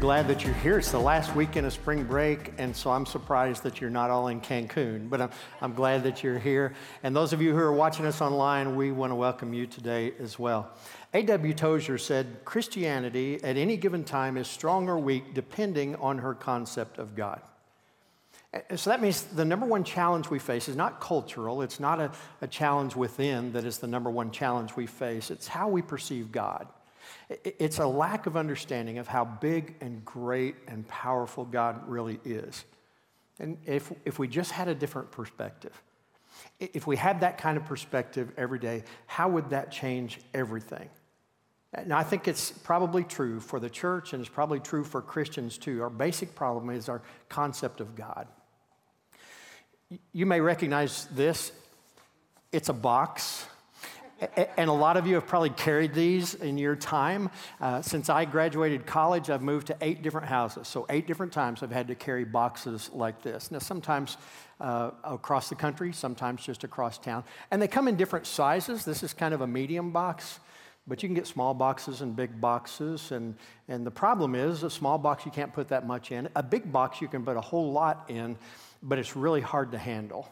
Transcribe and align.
glad 0.00 0.26
that 0.28 0.46
you're 0.46 0.54
here. 0.54 0.78
It's 0.78 0.90
the 0.90 0.98
last 0.98 1.36
weekend 1.36 1.66
of 1.66 1.74
spring 1.74 2.04
break, 2.04 2.54
and 2.56 2.74
so 2.74 2.90
I'm 2.90 3.04
surprised 3.04 3.62
that 3.64 3.82
you're 3.82 3.90
not 3.90 4.08
all 4.08 4.28
in 4.28 4.40
Cancun, 4.40 5.10
but 5.10 5.20
I'm, 5.20 5.30
I'm 5.60 5.74
glad 5.74 6.04
that 6.04 6.22
you're 6.22 6.38
here. 6.38 6.72
And 7.02 7.14
those 7.14 7.34
of 7.34 7.42
you 7.42 7.52
who 7.52 7.58
are 7.58 7.72
watching 7.72 8.06
us 8.06 8.22
online, 8.22 8.76
we 8.76 8.92
want 8.92 9.10
to 9.10 9.14
welcome 9.14 9.52
you 9.52 9.66
today 9.66 10.14
as 10.18 10.38
well. 10.38 10.70
A.W. 11.12 11.52
Tozer 11.52 11.98
said 11.98 12.38
Christianity 12.46 13.44
at 13.44 13.58
any 13.58 13.76
given 13.76 14.02
time 14.02 14.38
is 14.38 14.48
strong 14.48 14.88
or 14.88 14.98
weak 14.98 15.34
depending 15.34 15.96
on 15.96 16.16
her 16.16 16.32
concept 16.32 16.96
of 16.96 17.14
God. 17.14 17.42
So 18.76 18.88
that 18.88 19.02
means 19.02 19.24
the 19.24 19.44
number 19.44 19.66
one 19.66 19.84
challenge 19.84 20.30
we 20.30 20.38
face 20.38 20.66
is 20.70 20.76
not 20.76 21.02
cultural, 21.02 21.60
it's 21.60 21.78
not 21.78 22.00
a, 22.00 22.10
a 22.40 22.46
challenge 22.46 22.96
within 22.96 23.52
that 23.52 23.66
is 23.66 23.76
the 23.76 23.86
number 23.86 24.08
one 24.08 24.30
challenge 24.30 24.74
we 24.76 24.86
face, 24.86 25.30
it's 25.30 25.46
how 25.46 25.68
we 25.68 25.82
perceive 25.82 26.32
God. 26.32 26.68
It's 27.30 27.78
a 27.78 27.86
lack 27.86 28.26
of 28.26 28.36
understanding 28.36 28.98
of 28.98 29.06
how 29.06 29.24
big 29.24 29.76
and 29.80 30.04
great 30.04 30.56
and 30.66 30.86
powerful 30.88 31.44
God 31.44 31.88
really 31.88 32.18
is. 32.24 32.64
And 33.38 33.56
if, 33.66 33.92
if 34.04 34.18
we 34.18 34.26
just 34.26 34.50
had 34.50 34.66
a 34.66 34.74
different 34.74 35.12
perspective, 35.12 35.80
if 36.58 36.86
we 36.86 36.96
had 36.96 37.20
that 37.20 37.38
kind 37.38 37.56
of 37.56 37.64
perspective 37.64 38.32
every 38.36 38.58
day, 38.58 38.82
how 39.06 39.28
would 39.28 39.50
that 39.50 39.70
change 39.70 40.18
everything? 40.34 40.88
Now, 41.86 41.98
I 41.98 42.02
think 42.02 42.26
it's 42.26 42.50
probably 42.50 43.04
true 43.04 43.38
for 43.38 43.60
the 43.60 43.70
church 43.70 44.12
and 44.12 44.20
it's 44.20 44.28
probably 44.28 44.58
true 44.58 44.82
for 44.82 45.00
Christians 45.00 45.56
too. 45.56 45.82
Our 45.82 45.90
basic 45.90 46.34
problem 46.34 46.70
is 46.70 46.88
our 46.88 47.00
concept 47.28 47.80
of 47.80 47.94
God. 47.94 48.26
You 50.12 50.26
may 50.26 50.40
recognize 50.40 51.06
this. 51.12 51.52
It's 52.50 52.68
a 52.68 52.74
box 52.74 53.46
and 54.56 54.68
a 54.68 54.72
lot 54.72 54.96
of 54.96 55.06
you 55.06 55.14
have 55.14 55.26
probably 55.26 55.50
carried 55.50 55.94
these 55.94 56.34
in 56.34 56.58
your 56.58 56.76
time. 56.76 57.30
Uh, 57.60 57.80
since 57.80 58.10
I 58.10 58.24
graduated 58.24 58.86
college, 58.86 59.30
I've 59.30 59.42
moved 59.42 59.68
to 59.68 59.76
eight 59.80 60.02
different 60.02 60.26
houses. 60.26 60.68
So, 60.68 60.86
eight 60.90 61.06
different 61.06 61.32
times 61.32 61.62
I've 61.62 61.70
had 61.70 61.88
to 61.88 61.94
carry 61.94 62.24
boxes 62.24 62.90
like 62.92 63.22
this. 63.22 63.50
Now, 63.50 63.60
sometimes 63.60 64.16
uh, 64.60 64.90
across 65.04 65.48
the 65.48 65.54
country, 65.54 65.92
sometimes 65.92 66.44
just 66.44 66.64
across 66.64 66.98
town. 66.98 67.24
And 67.50 67.62
they 67.62 67.68
come 67.68 67.88
in 67.88 67.96
different 67.96 68.26
sizes. 68.26 68.84
This 68.84 69.02
is 69.02 69.14
kind 69.14 69.32
of 69.32 69.40
a 69.40 69.46
medium 69.46 69.90
box. 69.90 70.38
But 70.86 71.02
you 71.02 71.08
can 71.08 71.14
get 71.14 71.26
small 71.26 71.54
boxes 71.54 72.00
and 72.00 72.16
big 72.16 72.40
boxes. 72.40 73.12
And, 73.12 73.36
and 73.68 73.86
the 73.86 73.90
problem 73.90 74.34
is, 74.34 74.62
a 74.62 74.70
small 74.70 74.98
box, 74.98 75.24
you 75.24 75.30
can't 75.30 75.52
put 75.52 75.68
that 75.68 75.86
much 75.86 76.10
in. 76.12 76.28
A 76.36 76.42
big 76.42 76.70
box, 76.72 77.00
you 77.00 77.08
can 77.08 77.24
put 77.24 77.36
a 77.36 77.40
whole 77.40 77.72
lot 77.72 78.06
in, 78.08 78.36
but 78.82 78.98
it's 78.98 79.16
really 79.16 79.40
hard 79.40 79.72
to 79.72 79.78
handle. 79.78 80.30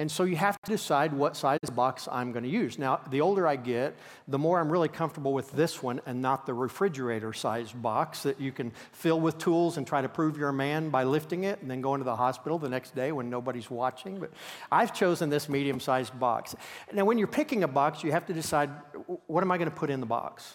And 0.00 0.10
so 0.10 0.24
you 0.24 0.36
have 0.36 0.58
to 0.62 0.70
decide 0.70 1.12
what 1.12 1.36
size 1.36 1.58
box 1.74 2.08
I'm 2.10 2.32
going 2.32 2.44
to 2.44 2.48
use. 2.48 2.78
Now, 2.78 3.00
the 3.10 3.20
older 3.20 3.46
I 3.46 3.56
get, 3.56 3.94
the 4.26 4.38
more 4.38 4.58
I'm 4.58 4.72
really 4.72 4.88
comfortable 4.88 5.34
with 5.34 5.52
this 5.52 5.82
one 5.82 6.00
and 6.06 6.22
not 6.22 6.46
the 6.46 6.54
refrigerator 6.54 7.34
sized 7.34 7.80
box 7.82 8.22
that 8.22 8.40
you 8.40 8.50
can 8.50 8.72
fill 8.92 9.20
with 9.20 9.36
tools 9.36 9.76
and 9.76 9.86
try 9.86 10.00
to 10.00 10.08
prove 10.08 10.38
you're 10.38 10.48
a 10.48 10.54
man 10.54 10.88
by 10.88 11.04
lifting 11.04 11.44
it 11.44 11.60
and 11.60 11.70
then 11.70 11.82
going 11.82 12.00
to 12.00 12.06
the 12.06 12.16
hospital 12.16 12.58
the 12.58 12.70
next 12.70 12.94
day 12.94 13.12
when 13.12 13.28
nobody's 13.28 13.70
watching. 13.70 14.18
But 14.18 14.30
I've 14.72 14.94
chosen 14.94 15.28
this 15.28 15.50
medium 15.50 15.78
sized 15.80 16.18
box. 16.18 16.56
Now, 16.94 17.04
when 17.04 17.18
you're 17.18 17.26
picking 17.26 17.62
a 17.62 17.68
box, 17.68 18.02
you 18.02 18.10
have 18.12 18.24
to 18.24 18.32
decide 18.32 18.70
what 19.26 19.44
am 19.44 19.52
I 19.52 19.58
going 19.58 19.68
to 19.68 19.76
put 19.76 19.90
in 19.90 20.00
the 20.00 20.06
box? 20.06 20.54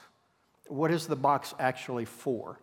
What 0.70 0.90
is 0.90 1.06
the 1.06 1.16
box 1.16 1.54
actually 1.60 2.06
for? 2.06 2.58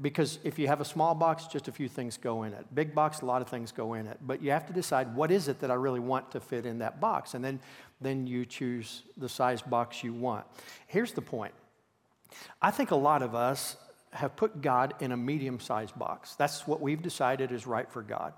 Because 0.00 0.38
if 0.44 0.58
you 0.58 0.68
have 0.68 0.80
a 0.80 0.84
small 0.84 1.14
box, 1.14 1.46
just 1.46 1.66
a 1.66 1.72
few 1.72 1.88
things 1.88 2.16
go 2.16 2.44
in 2.44 2.52
it. 2.52 2.66
Big 2.72 2.94
box, 2.94 3.20
a 3.20 3.26
lot 3.26 3.42
of 3.42 3.48
things 3.48 3.72
go 3.72 3.94
in 3.94 4.06
it. 4.06 4.18
But 4.22 4.40
you 4.40 4.52
have 4.52 4.66
to 4.66 4.72
decide 4.72 5.14
what 5.16 5.32
is 5.32 5.48
it 5.48 5.58
that 5.60 5.72
I 5.72 5.74
really 5.74 5.98
want 5.98 6.30
to 6.32 6.40
fit 6.40 6.66
in 6.66 6.78
that 6.78 7.00
box. 7.00 7.34
And 7.34 7.44
then, 7.44 7.58
then 8.00 8.26
you 8.26 8.46
choose 8.46 9.02
the 9.16 9.28
size 9.28 9.60
box 9.60 10.04
you 10.04 10.12
want. 10.12 10.46
Here's 10.86 11.12
the 11.12 11.22
point 11.22 11.52
I 12.60 12.70
think 12.70 12.92
a 12.92 12.96
lot 12.96 13.22
of 13.22 13.34
us 13.34 13.76
have 14.12 14.36
put 14.36 14.60
God 14.62 14.94
in 15.00 15.12
a 15.12 15.16
medium 15.16 15.58
sized 15.58 15.98
box. 15.98 16.36
That's 16.36 16.66
what 16.66 16.80
we've 16.80 17.02
decided 17.02 17.50
is 17.50 17.66
right 17.66 17.90
for 17.90 18.02
God. 18.02 18.34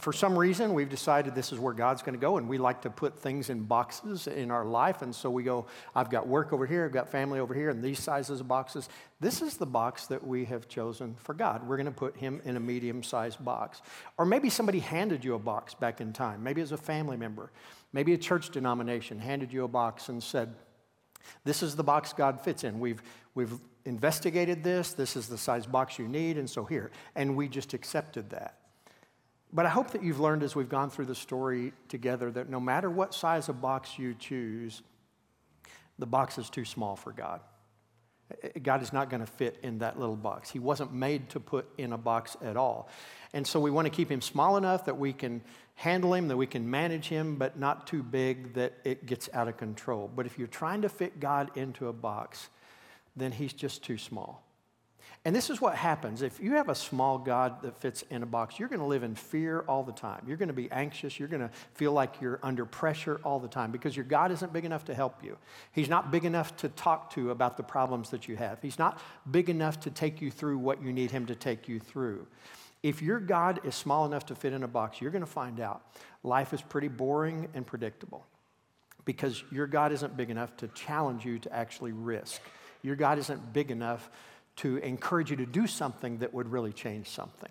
For 0.00 0.12
some 0.12 0.38
reason, 0.38 0.74
we've 0.74 0.88
decided 0.90 1.34
this 1.34 1.50
is 1.50 1.58
where 1.58 1.72
God's 1.72 2.02
going 2.02 2.14
to 2.14 2.20
go, 2.20 2.36
and 2.36 2.46
we 2.46 2.58
like 2.58 2.82
to 2.82 2.90
put 2.90 3.18
things 3.18 3.48
in 3.48 3.62
boxes 3.62 4.26
in 4.26 4.50
our 4.50 4.66
life. 4.66 5.00
And 5.00 5.14
so 5.14 5.30
we 5.30 5.42
go, 5.42 5.66
I've 5.94 6.10
got 6.10 6.28
work 6.28 6.52
over 6.52 6.66
here, 6.66 6.84
I've 6.84 6.92
got 6.92 7.08
family 7.08 7.40
over 7.40 7.54
here, 7.54 7.70
and 7.70 7.82
these 7.82 7.98
sizes 7.98 8.40
of 8.40 8.48
boxes. 8.48 8.90
This 9.20 9.40
is 9.40 9.56
the 9.56 9.66
box 9.66 10.06
that 10.08 10.26
we 10.26 10.44
have 10.44 10.68
chosen 10.68 11.14
for 11.14 11.32
God. 11.32 11.66
We're 11.66 11.78
going 11.78 11.86
to 11.86 11.92
put 11.92 12.18
Him 12.18 12.42
in 12.44 12.56
a 12.56 12.60
medium 12.60 13.02
sized 13.02 13.42
box. 13.42 13.80
Or 14.18 14.26
maybe 14.26 14.50
somebody 14.50 14.80
handed 14.80 15.24
you 15.24 15.34
a 15.34 15.38
box 15.38 15.72
back 15.72 16.02
in 16.02 16.12
time. 16.12 16.42
Maybe 16.42 16.60
as 16.60 16.72
a 16.72 16.76
family 16.76 17.16
member, 17.16 17.50
maybe 17.94 18.12
a 18.12 18.18
church 18.18 18.50
denomination 18.50 19.18
handed 19.18 19.54
you 19.54 19.64
a 19.64 19.68
box 19.68 20.10
and 20.10 20.22
said, 20.22 20.54
This 21.44 21.62
is 21.62 21.76
the 21.76 21.84
box 21.84 22.12
God 22.12 22.42
fits 22.42 22.62
in. 22.62 22.78
We've, 22.78 23.02
we've 23.34 23.54
investigated 23.86 24.62
this, 24.62 24.92
this 24.92 25.16
is 25.16 25.28
the 25.28 25.38
size 25.38 25.64
box 25.64 25.98
you 25.98 26.08
need, 26.08 26.36
and 26.36 26.50
so 26.50 26.66
here. 26.66 26.90
And 27.14 27.36
we 27.36 27.48
just 27.48 27.72
accepted 27.72 28.28
that. 28.30 28.67
But 29.52 29.66
I 29.66 29.70
hope 29.70 29.92
that 29.92 30.02
you've 30.02 30.20
learned 30.20 30.42
as 30.42 30.54
we've 30.54 30.68
gone 30.68 30.90
through 30.90 31.06
the 31.06 31.14
story 31.14 31.72
together 31.88 32.30
that 32.32 32.50
no 32.50 32.60
matter 32.60 32.90
what 32.90 33.14
size 33.14 33.48
of 33.48 33.60
box 33.60 33.98
you 33.98 34.14
choose, 34.14 34.82
the 35.98 36.06
box 36.06 36.38
is 36.38 36.50
too 36.50 36.64
small 36.64 36.96
for 36.96 37.12
God. 37.12 37.40
God 38.62 38.82
is 38.82 38.92
not 38.92 39.08
going 39.08 39.20
to 39.20 39.26
fit 39.26 39.58
in 39.62 39.78
that 39.78 39.98
little 39.98 40.16
box. 40.16 40.50
He 40.50 40.58
wasn't 40.58 40.92
made 40.92 41.30
to 41.30 41.40
put 41.40 41.66
in 41.78 41.94
a 41.94 41.98
box 41.98 42.36
at 42.42 42.58
all. 42.58 42.90
And 43.32 43.46
so 43.46 43.58
we 43.58 43.70
want 43.70 43.86
to 43.86 43.90
keep 43.90 44.10
him 44.10 44.20
small 44.20 44.58
enough 44.58 44.84
that 44.84 44.98
we 44.98 45.14
can 45.14 45.40
handle 45.76 46.12
him, 46.12 46.28
that 46.28 46.36
we 46.36 46.46
can 46.46 46.70
manage 46.70 47.08
him, 47.08 47.36
but 47.36 47.58
not 47.58 47.86
too 47.86 48.02
big 48.02 48.54
that 48.54 48.74
it 48.84 49.06
gets 49.06 49.30
out 49.32 49.48
of 49.48 49.56
control. 49.56 50.10
But 50.14 50.26
if 50.26 50.38
you're 50.38 50.46
trying 50.46 50.82
to 50.82 50.90
fit 50.90 51.20
God 51.20 51.50
into 51.56 51.88
a 51.88 51.92
box, 51.92 52.50
then 53.16 53.32
he's 53.32 53.54
just 53.54 53.82
too 53.82 53.96
small. 53.96 54.44
And 55.24 55.34
this 55.34 55.50
is 55.50 55.60
what 55.60 55.74
happens. 55.74 56.22
If 56.22 56.40
you 56.40 56.52
have 56.52 56.68
a 56.68 56.74
small 56.74 57.18
God 57.18 57.62
that 57.62 57.80
fits 57.80 58.02
in 58.08 58.22
a 58.22 58.26
box, 58.26 58.58
you're 58.58 58.68
going 58.68 58.80
to 58.80 58.86
live 58.86 59.02
in 59.02 59.14
fear 59.14 59.64
all 59.68 59.82
the 59.82 59.92
time. 59.92 60.22
You're 60.26 60.36
going 60.36 60.48
to 60.48 60.54
be 60.54 60.70
anxious. 60.70 61.18
You're 61.18 61.28
going 61.28 61.42
to 61.42 61.50
feel 61.74 61.92
like 61.92 62.20
you're 62.20 62.38
under 62.42 62.64
pressure 62.64 63.20
all 63.24 63.40
the 63.40 63.48
time 63.48 63.72
because 63.72 63.96
your 63.96 64.04
God 64.04 64.30
isn't 64.30 64.52
big 64.52 64.64
enough 64.64 64.84
to 64.86 64.94
help 64.94 65.22
you. 65.24 65.36
He's 65.72 65.88
not 65.88 66.10
big 66.12 66.24
enough 66.24 66.56
to 66.58 66.68
talk 66.70 67.12
to 67.14 67.30
about 67.30 67.56
the 67.56 67.62
problems 67.62 68.10
that 68.10 68.28
you 68.28 68.36
have. 68.36 68.58
He's 68.62 68.78
not 68.78 69.00
big 69.30 69.50
enough 69.50 69.80
to 69.80 69.90
take 69.90 70.20
you 70.22 70.30
through 70.30 70.58
what 70.58 70.82
you 70.82 70.92
need 70.92 71.10
Him 71.10 71.26
to 71.26 71.34
take 71.34 71.68
you 71.68 71.80
through. 71.80 72.26
If 72.82 73.02
your 73.02 73.18
God 73.18 73.60
is 73.64 73.74
small 73.74 74.06
enough 74.06 74.26
to 74.26 74.36
fit 74.36 74.52
in 74.52 74.62
a 74.62 74.68
box, 74.68 75.00
you're 75.00 75.10
going 75.10 75.24
to 75.24 75.26
find 75.26 75.58
out 75.58 75.82
life 76.22 76.54
is 76.54 76.62
pretty 76.62 76.88
boring 76.88 77.48
and 77.54 77.66
predictable 77.66 78.24
because 79.04 79.42
your 79.50 79.66
God 79.66 79.90
isn't 79.92 80.16
big 80.16 80.30
enough 80.30 80.56
to 80.58 80.68
challenge 80.68 81.24
you 81.24 81.38
to 81.40 81.52
actually 81.52 81.92
risk. 81.92 82.40
Your 82.82 82.94
God 82.94 83.18
isn't 83.18 83.52
big 83.52 83.70
enough 83.70 84.10
to 84.58 84.76
encourage 84.78 85.30
you 85.30 85.36
to 85.36 85.46
do 85.46 85.66
something 85.66 86.18
that 86.18 86.34
would 86.34 86.50
really 86.50 86.72
change 86.72 87.08
something. 87.08 87.50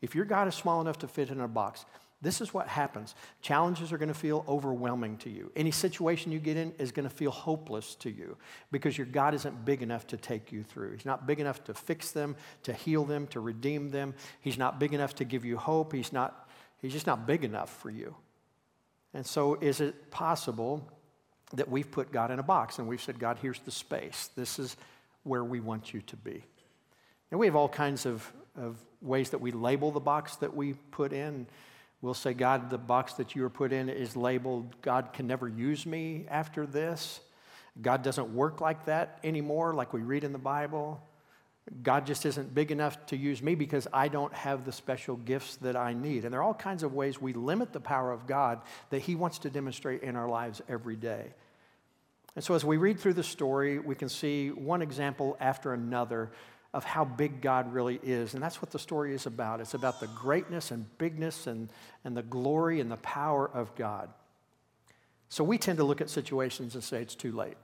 If 0.00 0.14
your 0.14 0.24
God 0.24 0.48
is 0.48 0.54
small 0.54 0.80
enough 0.80 0.98
to 0.98 1.08
fit 1.08 1.30
in 1.30 1.40
a 1.40 1.48
box, 1.48 1.84
this 2.22 2.40
is 2.40 2.54
what 2.54 2.68
happens. 2.68 3.14
Challenges 3.42 3.92
are 3.92 3.98
going 3.98 4.08
to 4.08 4.14
feel 4.14 4.44
overwhelming 4.48 5.18
to 5.18 5.30
you. 5.30 5.52
Any 5.54 5.70
situation 5.70 6.32
you 6.32 6.38
get 6.38 6.56
in 6.56 6.72
is 6.78 6.92
going 6.92 7.08
to 7.08 7.14
feel 7.14 7.30
hopeless 7.30 7.96
to 7.96 8.10
you 8.10 8.36
because 8.70 8.96
your 8.96 9.06
God 9.06 9.34
isn't 9.34 9.64
big 9.64 9.82
enough 9.82 10.06
to 10.08 10.16
take 10.16 10.50
you 10.50 10.62
through. 10.62 10.92
He's 10.92 11.04
not 11.04 11.26
big 11.26 11.40
enough 11.40 11.62
to 11.64 11.74
fix 11.74 12.12
them, 12.12 12.36
to 12.62 12.72
heal 12.72 13.04
them, 13.04 13.26
to 13.28 13.40
redeem 13.40 13.90
them. 13.90 14.14
He's 14.40 14.56
not 14.56 14.78
big 14.78 14.94
enough 14.94 15.14
to 15.16 15.24
give 15.24 15.44
you 15.44 15.58
hope. 15.58 15.92
He's, 15.92 16.12
not, 16.12 16.48
he's 16.80 16.92
just 16.92 17.06
not 17.06 17.26
big 17.26 17.44
enough 17.44 17.70
for 17.70 17.90
you. 17.90 18.14
And 19.12 19.26
so, 19.26 19.54
is 19.60 19.80
it 19.80 20.10
possible 20.10 20.88
that 21.52 21.70
we've 21.70 21.90
put 21.90 22.10
God 22.10 22.30
in 22.30 22.38
a 22.38 22.42
box 22.42 22.78
and 22.78 22.88
we've 22.88 23.02
said, 23.02 23.18
God, 23.18 23.38
here's 23.40 23.60
the 23.60 23.70
space. 23.70 24.30
This 24.34 24.58
is 24.58 24.76
where 25.24 25.44
we 25.44 25.60
want 25.60 25.92
you 25.92 26.00
to 26.02 26.16
be. 26.16 26.44
And 27.30 27.40
we 27.40 27.46
have 27.46 27.56
all 27.56 27.68
kinds 27.68 28.06
of, 28.06 28.30
of 28.56 28.76
ways 29.02 29.30
that 29.30 29.40
we 29.40 29.50
label 29.50 29.90
the 29.90 30.00
box 30.00 30.36
that 30.36 30.54
we 30.54 30.74
put 30.92 31.12
in. 31.12 31.46
We'll 32.00 32.14
say, 32.14 32.34
God, 32.34 32.70
the 32.70 32.78
box 32.78 33.14
that 33.14 33.34
you 33.34 33.44
are 33.44 33.50
put 33.50 33.72
in 33.72 33.88
is 33.88 34.16
labeled, 34.16 34.80
God 34.82 35.12
can 35.12 35.26
never 35.26 35.48
use 35.48 35.84
me 35.86 36.26
after 36.28 36.66
this. 36.66 37.20
God 37.80 38.02
doesn't 38.02 38.32
work 38.34 38.60
like 38.60 38.84
that 38.84 39.18
anymore, 39.24 39.74
like 39.74 39.92
we 39.92 40.00
read 40.00 40.22
in 40.22 40.32
the 40.32 40.38
Bible. 40.38 41.02
God 41.82 42.06
just 42.06 42.26
isn't 42.26 42.54
big 42.54 42.70
enough 42.70 43.06
to 43.06 43.16
use 43.16 43.42
me 43.42 43.54
because 43.54 43.88
I 43.92 44.08
don't 44.08 44.32
have 44.34 44.64
the 44.64 44.72
special 44.72 45.16
gifts 45.16 45.56
that 45.56 45.76
I 45.76 45.94
need. 45.94 46.24
And 46.24 46.32
there 46.32 46.40
are 46.40 46.44
all 46.44 46.54
kinds 46.54 46.82
of 46.82 46.92
ways 46.92 47.20
we 47.20 47.32
limit 47.32 47.72
the 47.72 47.80
power 47.80 48.12
of 48.12 48.26
God 48.26 48.60
that 48.90 49.00
He 49.00 49.14
wants 49.14 49.38
to 49.40 49.50
demonstrate 49.50 50.02
in 50.02 50.14
our 50.14 50.28
lives 50.28 50.60
every 50.68 50.96
day. 50.96 51.32
And 52.36 52.44
so, 52.44 52.54
as 52.54 52.64
we 52.64 52.76
read 52.76 52.98
through 52.98 53.14
the 53.14 53.22
story, 53.22 53.78
we 53.78 53.94
can 53.94 54.08
see 54.08 54.50
one 54.50 54.82
example 54.82 55.36
after 55.40 55.72
another 55.72 56.32
of 56.72 56.82
how 56.82 57.04
big 57.04 57.40
God 57.40 57.72
really 57.72 58.00
is. 58.02 58.34
And 58.34 58.42
that's 58.42 58.60
what 58.60 58.72
the 58.72 58.78
story 58.78 59.14
is 59.14 59.26
about. 59.26 59.60
It's 59.60 59.74
about 59.74 60.00
the 60.00 60.08
greatness 60.08 60.72
and 60.72 60.86
bigness 60.98 61.46
and, 61.46 61.68
and 62.04 62.16
the 62.16 62.22
glory 62.22 62.80
and 62.80 62.90
the 62.90 62.96
power 62.96 63.48
of 63.48 63.72
God. 63.76 64.10
So, 65.28 65.44
we 65.44 65.58
tend 65.58 65.78
to 65.78 65.84
look 65.84 66.00
at 66.00 66.10
situations 66.10 66.74
and 66.74 66.82
say 66.82 67.00
it's 67.00 67.14
too 67.14 67.32
late. 67.32 67.56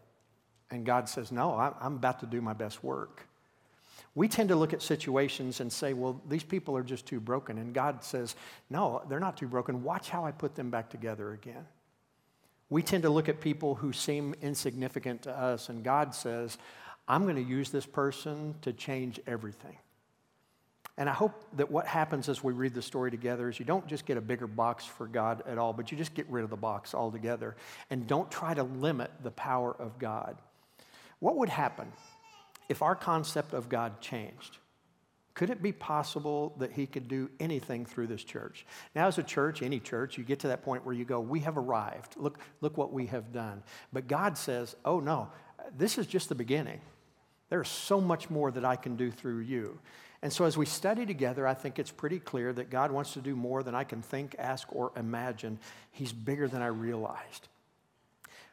And 0.71 0.87
God 0.87 1.09
says, 1.09 1.33
No, 1.33 1.53
I'm 1.53 1.97
about 1.97 2.21
to 2.21 2.27
do 2.27 2.41
my 2.41 2.53
best 2.53 2.85
work. 2.85 3.27
We 4.15 4.29
tend 4.29 4.49
to 4.49 4.57
look 4.57 4.73
at 4.73 4.83
situations 4.83 5.61
and 5.61 5.73
say, 5.73 5.95
Well, 5.95 6.21
these 6.29 6.45
people 6.45 6.77
are 6.77 6.85
just 6.85 7.07
too 7.07 7.19
broken. 7.19 7.59
And 7.59 7.75
God 7.75 8.05
says, 8.05 8.37
No, 8.69 9.03
they're 9.09 9.21
not 9.21 9.37
too 9.37 9.49
broken. 9.49 9.83
Watch 9.83 10.11
how 10.11 10.25
I 10.25 10.31
put 10.31 10.55
them 10.55 10.71
back 10.71 10.91
together 10.91 11.33
again. 11.33 11.67
We 12.71 12.83
tend 12.83 13.03
to 13.03 13.11
look 13.11 13.29
at 13.29 13.41
people 13.41 13.75
who 13.75 13.93
seem 13.93 14.35
insignificant 14.41 15.23
to 15.23 15.37
us, 15.37 15.69
and 15.69 15.83
God 15.85 16.15
says, 16.15 16.57
I'm 17.09 17.25
going 17.25 17.37
to 17.37 17.43
use 17.43 17.71
this 17.71 17.85
person 17.85 18.55
to 18.63 18.73
change 18.73 19.21
everything. 19.27 19.77
And 20.97 21.09
I 21.09 21.13
hope 21.13 21.33
that 21.57 21.71
what 21.71 21.87
happens 21.87 22.29
as 22.29 22.45
we 22.45 22.53
read 22.53 22.75
the 22.75 22.83
story 22.83 23.11
together 23.11 23.49
is 23.49 23.59
you 23.59 23.65
don't 23.65 23.87
just 23.87 24.07
get 24.07 24.17
a 24.17 24.21
bigger 24.21 24.47
box 24.47 24.85
for 24.85 25.07
God 25.07 25.43
at 25.47 25.59
all, 25.59 25.73
but 25.73 25.91
you 25.91 25.99
just 25.99 26.15
get 26.15 26.29
rid 26.29 26.45
of 26.45 26.51
the 26.51 26.57
box 26.57 26.95
altogether 26.95 27.57
and 27.89 28.07
don't 28.07 28.31
try 28.31 28.55
to 28.55 28.63
limit 28.63 29.11
the 29.23 29.31
power 29.31 29.75
of 29.79 29.99
God. 29.99 30.37
What 31.19 31.37
would 31.37 31.49
happen 31.49 31.91
if 32.69 32.83
our 32.83 32.95
concept 32.95 33.55
of 33.55 33.69
God 33.69 34.01
changed? 34.01 34.59
Could 35.41 35.49
it 35.49 35.63
be 35.63 35.73
possible 35.73 36.55
that 36.59 36.71
he 36.71 36.85
could 36.87 37.09
do 37.09 37.31
anything 37.41 37.87
through 37.87 38.09
this 38.09 38.23
church? 38.23 38.67
Now, 38.95 39.07
as 39.07 39.17
a 39.17 39.23
church, 39.23 39.63
any 39.63 39.81
church, 39.81 40.19
you 40.19 40.23
get 40.23 40.41
to 40.41 40.49
that 40.49 40.63
point 40.63 40.85
where 40.85 40.95
you 40.95 41.07
go, 41.07 41.19
We 41.19 41.41
have 41.41 41.57
arrived. 41.57 42.15
Look, 42.19 42.41
look 42.61 42.77
what 42.77 42.93
we 42.93 43.07
have 43.07 43.33
done. 43.33 43.63
But 43.91 44.07
God 44.07 44.37
says, 44.37 44.77
Oh, 44.85 45.01
no, 45.01 45.31
this 45.75 45.97
is 45.97 46.07
just 46.07 46.29
the 46.29 46.35
beginning. 46.35 46.83
There's 47.49 47.71
so 47.71 48.03
much 48.03 48.29
more 48.29 48.51
that 48.51 48.67
I 48.67 48.77
can 48.77 48.97
do 48.97 49.11
through 49.11 49.39
you. 49.39 49.79
And 50.21 50.31
so, 50.31 50.45
as 50.45 50.59
we 50.59 50.67
study 50.67 51.07
together, 51.07 51.47
I 51.47 51.55
think 51.55 51.79
it's 51.79 51.91
pretty 51.91 52.19
clear 52.19 52.53
that 52.53 52.69
God 52.69 52.93
wants 52.93 53.15
to 53.15 53.23
do 53.23 53.35
more 53.35 53.63
than 53.63 53.75
I 53.75 53.85
can 53.85 54.03
think, 54.03 54.37
ask, 54.39 54.69
or 54.71 54.93
imagine. 54.95 55.59
He's 55.91 56.13
bigger 56.13 56.49
than 56.49 56.61
I 56.61 56.67
realized. 56.67 57.49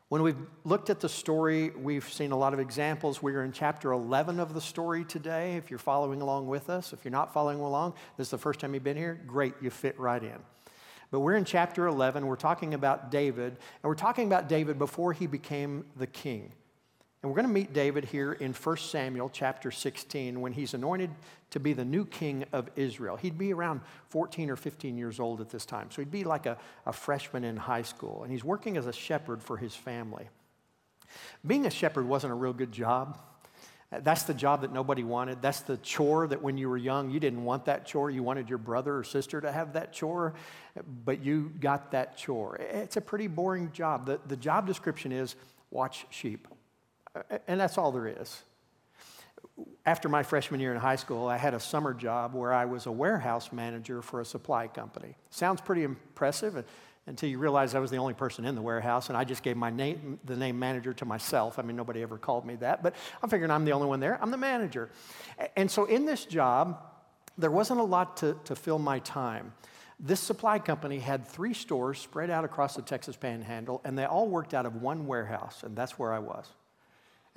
When 0.09 0.21
we've 0.21 0.37
looked 0.63 0.89
at 0.89 1.01
the 1.01 1.09
story, 1.09 1.69
we've 1.71 2.07
seen 2.07 2.31
a 2.31 2.37
lot 2.37 2.53
of 2.53 2.61
examples. 2.61 3.21
We 3.21 3.35
are 3.35 3.43
in 3.43 3.51
chapter 3.51 3.91
11 3.91 4.39
of 4.39 4.53
the 4.53 4.61
story 4.61 5.03
today. 5.03 5.57
If 5.57 5.69
you're 5.69 5.79
following 5.79 6.21
along 6.21 6.47
with 6.47 6.69
us, 6.69 6.93
if 6.93 7.03
you're 7.03 7.11
not 7.11 7.33
following 7.33 7.59
along, 7.59 7.93
this 8.15 8.27
is 8.27 8.31
the 8.31 8.37
first 8.37 8.61
time 8.61 8.73
you've 8.73 8.85
been 8.85 8.95
here, 8.95 9.19
great, 9.27 9.53
you 9.61 9.69
fit 9.69 9.99
right 9.99 10.23
in. 10.23 10.37
But 11.11 11.19
we're 11.19 11.35
in 11.35 11.43
chapter 11.43 11.87
11. 11.87 12.25
We're 12.25 12.37
talking 12.37 12.73
about 12.73 13.11
David, 13.11 13.51
and 13.51 13.83
we're 13.83 13.95
talking 13.95 14.27
about 14.27 14.47
David 14.47 14.79
before 14.79 15.11
he 15.11 15.27
became 15.27 15.85
the 15.97 16.07
king. 16.07 16.53
And 17.21 17.31
we're 17.31 17.35
going 17.35 17.47
to 17.47 17.53
meet 17.53 17.73
David 17.73 18.05
here 18.05 18.33
in 18.33 18.53
1 18.53 18.77
Samuel 18.77 19.29
chapter 19.33 19.71
16 19.71 20.39
when 20.39 20.53
he's 20.53 20.75
anointed 20.75 21.09
to 21.49 21.59
be 21.59 21.73
the 21.73 21.83
new 21.83 22.05
king 22.05 22.45
of 22.53 22.69
Israel. 22.75 23.15
He'd 23.15 23.39
be 23.39 23.53
around 23.53 23.81
14 24.09 24.51
or 24.51 24.55
15 24.55 24.97
years 24.97 25.19
old 25.19 25.41
at 25.41 25.49
this 25.49 25.65
time. 25.65 25.89
So 25.89 26.01
he'd 26.01 26.11
be 26.11 26.23
like 26.23 26.45
a, 26.45 26.57
a 26.85 26.93
freshman 26.93 27.43
in 27.43 27.57
high 27.57 27.81
school. 27.81 28.21
And 28.21 28.31
he's 28.31 28.43
working 28.43 28.77
as 28.77 28.85
a 28.85 28.93
shepherd 28.93 29.41
for 29.41 29.57
his 29.57 29.75
family. 29.75 30.29
Being 31.45 31.65
a 31.65 31.71
shepherd 31.71 32.07
wasn't 32.07 32.33
a 32.33 32.35
real 32.35 32.53
good 32.53 32.71
job. 32.71 33.17
That's 33.89 34.23
the 34.23 34.33
job 34.33 34.61
that 34.61 34.73
nobody 34.73 35.03
wanted. 35.03 35.41
That's 35.41 35.61
the 35.61 35.77
chore 35.77 36.27
that 36.27 36.43
when 36.43 36.57
you 36.57 36.69
were 36.69 36.77
young, 36.77 37.09
you 37.09 37.21
didn't 37.21 37.43
want 37.43 37.65
that 37.65 37.85
chore. 37.85 38.11
You 38.11 38.21
wanted 38.21 38.49
your 38.49 38.57
brother 38.57 38.97
or 38.97 39.03
sister 39.03 39.39
to 39.39 39.51
have 39.51 39.73
that 39.73 39.93
chore, 39.93 40.33
but 41.05 41.23
you 41.23 41.53
got 41.59 41.91
that 41.91 42.17
chore. 42.17 42.57
It's 42.57 42.97
a 42.97 43.01
pretty 43.01 43.27
boring 43.27 43.71
job. 43.71 44.05
The, 44.05 44.19
the 44.27 44.35
job 44.35 44.67
description 44.67 45.13
is 45.13 45.35
watch 45.71 46.05
sheep. 46.09 46.49
And 47.47 47.59
that's 47.59 47.77
all 47.77 47.91
there 47.91 48.07
is. 48.07 48.43
After 49.85 50.09
my 50.09 50.23
freshman 50.23 50.59
year 50.59 50.73
in 50.73 50.79
high 50.79 50.97
school, 50.97 51.27
I 51.27 51.37
had 51.37 51.53
a 51.53 51.59
summer 51.59 51.93
job 51.93 52.33
where 52.33 52.53
I 52.53 52.65
was 52.65 52.85
a 52.85 52.91
warehouse 52.91 53.51
manager 53.51 54.01
for 54.01 54.21
a 54.21 54.25
supply 54.25 54.67
company. 54.67 55.15
Sounds 55.29 55.61
pretty 55.61 55.83
impressive 55.83 56.57
uh, 56.57 56.63
until 57.07 57.29
you 57.29 57.39
realize 57.39 57.73
I 57.73 57.79
was 57.79 57.89
the 57.89 57.97
only 57.97 58.13
person 58.13 58.45
in 58.45 58.53
the 58.53 58.61
warehouse, 58.61 59.07
and 59.07 59.17
I 59.17 59.23
just 59.23 59.41
gave 59.41 59.55
my 59.55 59.69
name, 59.69 60.19
the 60.25 60.35
name 60.35 60.59
manager 60.59 60.93
to 60.93 61.05
myself. 61.05 61.57
I 61.57 61.61
mean, 61.61 61.77
nobody 61.77 62.01
ever 62.01 62.17
called 62.17 62.45
me 62.45 62.55
that, 62.57 62.83
but 62.83 62.95
I'm 63.23 63.29
figuring 63.29 63.49
I'm 63.49 63.63
the 63.63 63.71
only 63.71 63.87
one 63.87 64.01
there. 64.01 64.19
I'm 64.21 64.29
the 64.29 64.37
manager. 64.37 64.89
And 65.55 65.71
so 65.71 65.85
in 65.85 66.05
this 66.05 66.25
job, 66.25 66.83
there 67.37 67.51
wasn't 67.51 67.79
a 67.79 67.83
lot 67.83 68.17
to, 68.17 68.37
to 68.43 68.55
fill 68.55 68.79
my 68.79 68.99
time. 68.99 69.53
This 69.99 70.19
supply 70.19 70.59
company 70.59 70.99
had 70.99 71.25
three 71.25 71.53
stores 71.53 71.97
spread 71.97 72.29
out 72.29 72.43
across 72.43 72.75
the 72.75 72.81
Texas 72.81 73.15
panhandle, 73.15 73.81
and 73.83 73.97
they 73.97 74.05
all 74.05 74.27
worked 74.27 74.53
out 74.53 74.65
of 74.65 74.81
one 74.81 75.07
warehouse, 75.07 75.63
and 75.63 75.75
that's 75.75 75.97
where 75.97 76.13
I 76.13 76.19
was. 76.19 76.45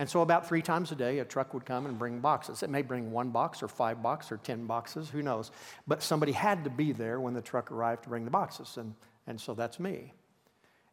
And 0.00 0.08
so, 0.08 0.22
about 0.22 0.48
three 0.48 0.62
times 0.62 0.90
a 0.92 0.94
day, 0.94 1.18
a 1.18 1.26
truck 1.26 1.52
would 1.52 1.66
come 1.66 1.84
and 1.84 1.98
bring 1.98 2.20
boxes. 2.20 2.62
It 2.62 2.70
may 2.70 2.80
bring 2.80 3.12
one 3.12 3.28
box 3.28 3.62
or 3.62 3.68
five 3.68 4.02
boxes 4.02 4.32
or 4.32 4.38
10 4.38 4.64
boxes, 4.64 5.10
who 5.10 5.20
knows. 5.20 5.50
But 5.86 6.02
somebody 6.02 6.32
had 6.32 6.64
to 6.64 6.70
be 6.70 6.92
there 6.92 7.20
when 7.20 7.34
the 7.34 7.42
truck 7.42 7.70
arrived 7.70 8.04
to 8.04 8.08
bring 8.08 8.24
the 8.24 8.30
boxes. 8.30 8.78
And, 8.78 8.94
and 9.26 9.38
so 9.38 9.52
that's 9.52 9.78
me. 9.78 10.14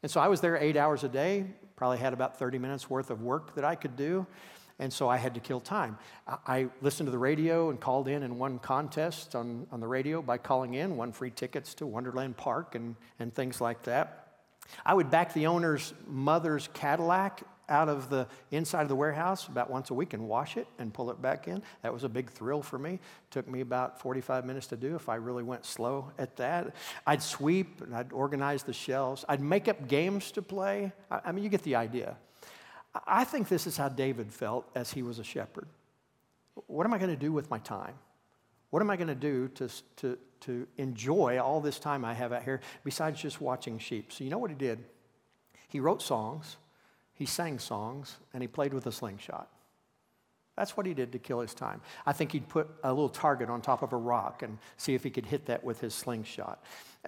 And 0.04 0.12
so 0.12 0.19
I 0.19 0.27
was 0.27 0.42
there 0.42 0.57
eight 0.57 0.75
hours 0.75 1.06
a 1.06 1.07
day, 1.07 1.45
probably 1.77 2.00
had 2.00 2.12
about 2.12 2.38
30 2.38 2.59
minutes 2.59 2.89
worth 2.89 3.09
of 3.09 3.21
work 3.21 3.56
that 3.56 3.63
I 3.63 3.75
could 3.75 3.95
do. 3.95 4.27
And 4.77 4.92
so 4.92 5.07
I 5.07 5.15
had 5.15 5.36
to 5.36 5.39
kill 5.39 5.62
time. 5.62 5.98
I 6.45 6.68
listened 6.81 7.07
to 7.07 7.12
the 7.12 7.18
radio 7.18 7.69
and 7.69 7.80
called 7.80 8.10
in 8.10 8.24
and 8.24 8.38
won 8.38 8.60
contests 8.60 9.36
on, 9.36 9.68
on 9.71 9.80
the 9.80 9.88
radio 9.88 10.21
by 10.21 10.38
calling 10.38 10.74
in, 10.74 10.98
won 10.98 11.13
free 11.13 11.31
tickets 11.31 11.74
to 11.75 11.88
Wonderland 11.88 12.36
Park 12.36 12.75
and, 12.75 12.98
and 13.19 13.33
things 13.33 13.62
like 13.62 13.83
that. 13.83 14.33
I 14.86 14.94
would 14.94 15.10
back 15.10 15.33
the 15.33 15.48
owner's 15.48 15.94
mother's 16.06 16.68
Cadillac 16.74 17.44
out 17.69 17.90
of 17.90 18.10
the 18.10 18.28
inside 18.52 18.84
of 18.84 18.90
the 18.90 18.96
warehouse 18.96 19.48
about 19.48 19.69
once 19.69 19.90
a 19.90 19.94
week 19.94 20.14
and 20.14 20.28
wash 20.28 20.58
it 20.58 20.68
and 20.80 20.94
pull 20.94 21.12
it 21.12 21.22
back 21.22 21.48
in. 21.48 21.62
That 21.81 21.94
was 21.94 22.04
a 22.04 22.10
big 22.10 22.30
thrill 22.30 22.62
for 22.62 22.80
me. 22.80 23.00
Took 23.31 23.48
me 23.48 23.62
about 23.62 24.00
45 24.00 24.46
minutes 24.46 24.68
to 24.68 24.78
do 24.78 24.96
if 24.96 25.10
I 25.10 25.16
really 25.16 25.44
went 25.44 25.66
slow 25.66 26.12
at 26.18 26.36
that. 26.38 26.75
I'd 27.06 27.22
sweep 27.22 27.81
and 27.81 27.96
I'd 27.96 28.12
organize 28.14 28.64
the 28.64 28.74
shelves. 28.74 29.25
I'd 29.28 29.42
make 29.42 29.68
up 29.68 29.88
games 29.88 30.31
to 30.31 30.42
play. 30.42 30.92
I, 31.12 31.31
mean, 31.31 31.44
you 31.44 31.50
get 31.50 31.64
the 31.64 31.75
idea. 31.75 32.16
I 33.06 33.24
think 33.24 33.48
this 33.48 33.68
is 33.68 33.78
how 33.78 33.90
David 33.90 34.31
felt 34.31 34.68
as 34.74 34.92
he 34.92 35.04
was 35.04 35.20
a 35.20 35.24
shepherd. 35.24 35.68
What 36.68 36.86
am 36.86 36.94
I 36.94 36.98
going 36.98 37.12
to 37.12 37.18
do 37.18 37.31
with 37.31 37.50
my 37.50 37.60
time? 37.60 37.94
What 38.70 38.81
am 38.81 38.90
I 38.90 38.96
going 38.96 39.08
to 39.08 39.16
do 39.16 39.48
to, 39.50 39.70
to, 39.98 40.18
to 40.42 40.68
enjoy 40.78 41.40
all 41.40 41.62
this 41.62 41.80
time 41.80 42.04
I 42.04 42.13
have 42.13 42.34
out 42.34 42.44
here 42.44 42.62
besides 42.84 43.22
just 43.22 43.40
watching 43.40 43.78
sheep? 43.80 44.12
So, 44.12 44.24
you 44.24 44.30
know 44.30 44.38
what 44.38 44.50
he 44.50 44.56
did? 44.56 44.84
He 45.70 45.80
wrote 45.80 46.02
songs 46.02 46.58
he 47.18 47.25
sang 47.25 47.60
songs, 47.60 48.18
and 48.34 48.44
he 48.44 48.48
played 48.48 48.74
with 48.74 48.86
a 48.86 48.92
slingshot. 48.92 49.50
That's 50.56 50.75
what 50.75 50.86
he 50.86 50.94
did 50.94 51.12
to 51.12 51.19
kill 51.19 51.40
his 51.40 51.54
time. 51.54 51.81
I 52.06 52.14
think 52.14 52.31
he'd 52.31 52.48
put 52.48 52.68
a 52.84 52.92
little 52.92 53.10
target 53.10 53.50
on 53.50 53.62
top 53.62 53.84
of 53.84 53.94
a 53.94 53.98
rock 53.98 54.42
and 54.42 54.58
see 54.78 54.96
if 54.96 55.04
he 55.04 55.10
could 55.10 55.25
hit 55.25 55.46
that 55.46 55.64
with 55.64 55.80
his 55.80 55.94
slingshot. 55.94 56.64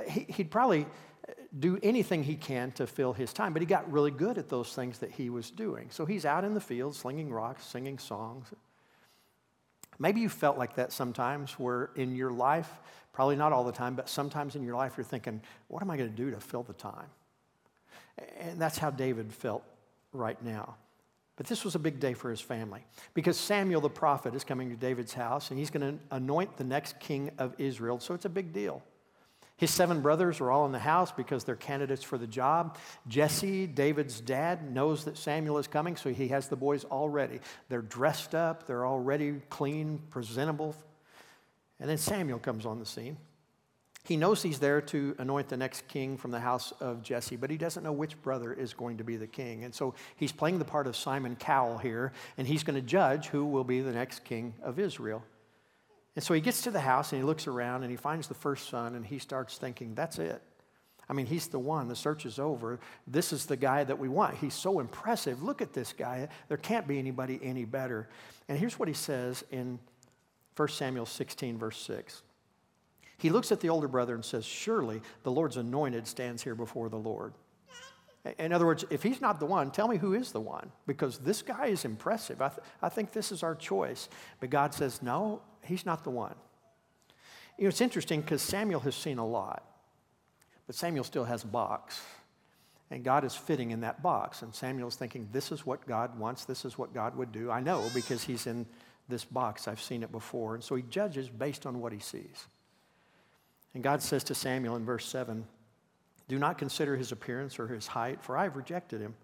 He'd 0.07 0.51
probably 0.51 0.85
uh, 1.27 1.33
do 1.57 1.79
anything 1.81 2.23
he 2.23 2.35
can 2.35 2.71
to 2.73 2.85
fill 2.85 3.13
his 3.13 3.33
time, 3.33 3.53
but 3.53 3.61
he 3.61 3.65
got 3.65 3.91
really 3.91 4.11
good 4.11 4.37
at 4.37 4.49
those 4.49 4.73
things 4.73 4.99
that 4.99 5.11
he 5.11 5.31
was 5.31 5.49
doing. 5.49 5.87
So 5.89 6.05
he's 6.05 6.25
out 6.25 6.43
in 6.43 6.53
the 6.53 6.61
field 6.61 6.95
slinging 6.95 7.31
rocks, 7.31 7.65
singing 7.65 7.97
songs. 7.97 8.47
Maybe 9.97 10.21
you 10.21 10.29
felt 10.29 10.57
like 10.57 10.75
that 10.75 10.91
sometimes 10.91 11.53
where 11.53 11.89
in 11.95 12.15
your 12.15 12.31
life, 12.31 12.71
probably 13.13 13.35
not 13.35 13.51
all 13.51 13.63
the 13.63 13.71
time, 13.71 13.95
but 13.95 14.09
sometimes 14.09 14.55
in 14.55 14.63
your 14.63 14.75
life 14.75 14.93
you're 14.95 15.03
thinking, 15.03 15.41
what 15.67 15.81
am 15.81 15.89
I 15.89 15.97
going 15.97 16.09
to 16.09 16.15
do 16.15 16.31
to 16.31 16.39
fill 16.39 16.63
the 16.63 16.73
time? 16.73 17.09
And 18.39 18.61
that's 18.61 18.77
how 18.77 18.91
David 18.91 19.33
felt 19.33 19.63
right 20.13 20.41
now. 20.43 20.75
But 21.35 21.47
this 21.47 21.63
was 21.63 21.75
a 21.75 21.79
big 21.79 22.01
day 22.01 22.13
for 22.13 22.29
his 22.29 22.41
family 22.41 22.85
because 23.13 23.37
Samuel 23.37 23.79
the 23.79 23.89
prophet 23.89 24.35
is 24.35 24.43
coming 24.43 24.69
to 24.71 24.75
David's 24.75 25.13
house 25.13 25.51
and 25.51 25.57
he's 25.59 25.69
going 25.69 25.97
to 25.97 26.03
anoint 26.11 26.57
the 26.57 26.65
next 26.65 26.99
king 26.99 27.31
of 27.37 27.55
Israel. 27.57 27.99
So 28.01 28.13
it's 28.13 28.25
a 28.25 28.29
big 28.29 28.51
deal. 28.51 28.83
His 29.55 29.71
seven 29.71 30.01
brothers 30.01 30.39
are 30.39 30.51
all 30.51 30.65
in 30.65 30.71
the 30.71 30.79
house 30.79 31.11
because 31.11 31.43
they're 31.43 31.55
candidates 31.55 32.03
for 32.03 32.17
the 32.17 32.27
job. 32.27 32.77
Jesse, 33.07 33.67
David's 33.67 34.21
dad, 34.21 34.73
knows 34.73 35.03
that 35.03 35.17
Samuel 35.17 35.57
is 35.57 35.67
coming, 35.67 35.97
so 35.97 36.13
he 36.13 36.29
has 36.29 36.47
the 36.47 36.55
boys 36.55 36.85
all 36.85 37.09
ready. 37.09 37.41
They're 37.67 37.81
dressed 37.81 38.33
up, 38.33 38.67
they're 38.67 38.85
already 38.85 39.41
clean, 39.49 39.99
presentable. 40.09 40.75
And 41.79 41.89
then 41.89 41.97
Samuel 41.97 42.39
comes 42.39 42.65
on 42.65 42.79
the 42.79 42.85
scene. 42.85 43.17
He 44.09 44.17
knows 44.17 44.41
he's 44.41 44.57
there 44.57 44.81
to 44.81 45.15
anoint 45.19 45.49
the 45.49 45.55
next 45.55 45.87
king 45.87 46.17
from 46.17 46.31
the 46.31 46.39
house 46.39 46.73
of 46.79 47.03
Jesse, 47.03 47.35
but 47.35 47.51
he 47.51 47.57
doesn't 47.57 47.83
know 47.83 47.91
which 47.91 48.19
brother 48.23 48.51
is 48.51 48.73
going 48.73 48.97
to 48.97 49.03
be 49.03 49.17
the 49.17 49.27
king. 49.27 49.63
And 49.63 49.75
so 49.75 49.93
he's 50.15 50.31
playing 50.31 50.57
the 50.57 50.65
part 50.65 50.87
of 50.87 50.95
Simon 50.95 51.35
Cowell 51.35 51.77
here, 51.77 52.11
and 52.35 52.47
he's 52.47 52.63
going 52.63 52.73
to 52.73 52.81
judge 52.81 53.27
who 53.27 53.45
will 53.45 53.63
be 53.63 53.81
the 53.81 53.91
next 53.91 54.23
king 54.23 54.55
of 54.63 54.79
Israel. 54.79 55.23
And 56.15 56.25
so 56.25 56.33
he 56.33 56.41
gets 56.41 56.63
to 56.63 56.71
the 56.71 56.79
house 56.79 57.11
and 57.11 57.21
he 57.21 57.23
looks 57.23 57.45
around 57.45 57.83
and 57.83 57.91
he 57.91 57.97
finds 57.97 58.27
the 58.27 58.33
first 58.33 58.67
son 58.67 58.95
and 58.95 59.05
he 59.05 59.19
starts 59.19 59.59
thinking, 59.59 59.93
that's 59.93 60.17
it. 60.17 60.41
I 61.07 61.13
mean, 61.13 61.27
he's 61.27 61.45
the 61.45 61.59
one. 61.59 61.87
The 61.87 61.95
search 61.95 62.25
is 62.25 62.39
over. 62.39 62.79
This 63.05 63.31
is 63.31 63.45
the 63.45 63.57
guy 63.57 63.83
that 63.83 63.99
we 63.99 64.09
want. 64.09 64.37
He's 64.37 64.55
so 64.55 64.79
impressive. 64.79 65.43
Look 65.43 65.61
at 65.61 65.71
this 65.71 65.93
guy. 65.93 66.29
There 66.47 66.57
can't 66.57 66.87
be 66.87 66.97
anybody 66.97 67.39
any 67.43 67.63
better. 67.63 68.09
And 68.47 68.57
here's 68.57 68.79
what 68.79 68.87
he 68.87 68.95
says 68.95 69.43
in 69.51 69.77
1 70.55 70.67
Samuel 70.69 71.05
16, 71.05 71.59
verse 71.59 71.77
6. 71.77 72.23
He 73.19 73.29
looks 73.29 73.51
at 73.51 73.59
the 73.59 73.69
older 73.69 73.87
brother 73.87 74.15
and 74.15 74.23
says, 74.23 74.45
Surely 74.45 75.01
the 75.23 75.31
Lord's 75.31 75.57
anointed 75.57 76.07
stands 76.07 76.41
here 76.41 76.55
before 76.55 76.89
the 76.89 76.97
Lord. 76.97 77.33
In 78.37 78.51
other 78.51 78.65
words, 78.65 78.85
if 78.89 79.03
he's 79.03 79.21
not 79.21 79.39
the 79.39 79.45
one, 79.45 79.71
tell 79.71 79.87
me 79.87 79.97
who 79.97 80.13
is 80.13 80.31
the 80.31 80.41
one, 80.41 80.71
because 80.87 81.19
this 81.19 81.41
guy 81.41 81.67
is 81.67 81.85
impressive. 81.85 82.41
I, 82.41 82.49
th- 82.49 82.61
I 82.81 82.89
think 82.89 83.11
this 83.11 83.31
is 83.31 83.43
our 83.43 83.55
choice. 83.55 84.09
But 84.39 84.49
God 84.49 84.73
says, 84.73 85.01
No, 85.01 85.41
he's 85.63 85.85
not 85.85 86.03
the 86.03 86.09
one. 86.09 86.35
You 87.57 87.65
know, 87.65 87.69
it's 87.69 87.81
interesting 87.81 88.21
because 88.21 88.41
Samuel 88.41 88.79
has 88.81 88.95
seen 88.95 89.17
a 89.17 89.25
lot, 89.25 89.63
but 90.65 90.75
Samuel 90.75 91.03
still 91.03 91.25
has 91.25 91.43
a 91.43 91.47
box. 91.47 92.01
And 92.91 93.03
God 93.03 93.23
is 93.23 93.35
fitting 93.35 93.69
in 93.69 93.81
that 93.81 94.01
box. 94.01 94.41
And 94.41 94.53
Samuel's 94.53 94.95
thinking, 94.95 95.27
This 95.31 95.51
is 95.51 95.65
what 95.65 95.85
God 95.87 96.17
wants, 96.17 96.45
this 96.45 96.65
is 96.65 96.77
what 96.77 96.93
God 96.93 97.15
would 97.17 97.31
do. 97.31 97.51
I 97.51 97.59
know 97.61 97.89
because 97.93 98.23
he's 98.23 98.47
in 98.47 98.65
this 99.09 99.25
box, 99.25 99.67
I've 99.67 99.81
seen 99.81 100.03
it 100.03 100.11
before. 100.11 100.55
And 100.55 100.63
so 100.63 100.75
he 100.75 100.83
judges 100.83 101.29
based 101.29 101.65
on 101.65 101.79
what 101.79 101.91
he 101.91 101.99
sees. 101.99 102.47
And 103.73 103.83
God 103.83 104.01
says 104.01 104.23
to 104.25 104.35
Samuel 104.35 104.75
in 104.75 104.85
verse 104.85 105.05
7 105.05 105.45
Do 106.27 106.39
not 106.39 106.57
consider 106.57 106.95
his 106.95 107.11
appearance 107.11 107.59
or 107.59 107.67
his 107.67 107.87
height, 107.87 108.21
for 108.21 108.37
I 108.37 108.43
have 108.43 108.55
rejected 108.55 109.01
him. 109.01 109.15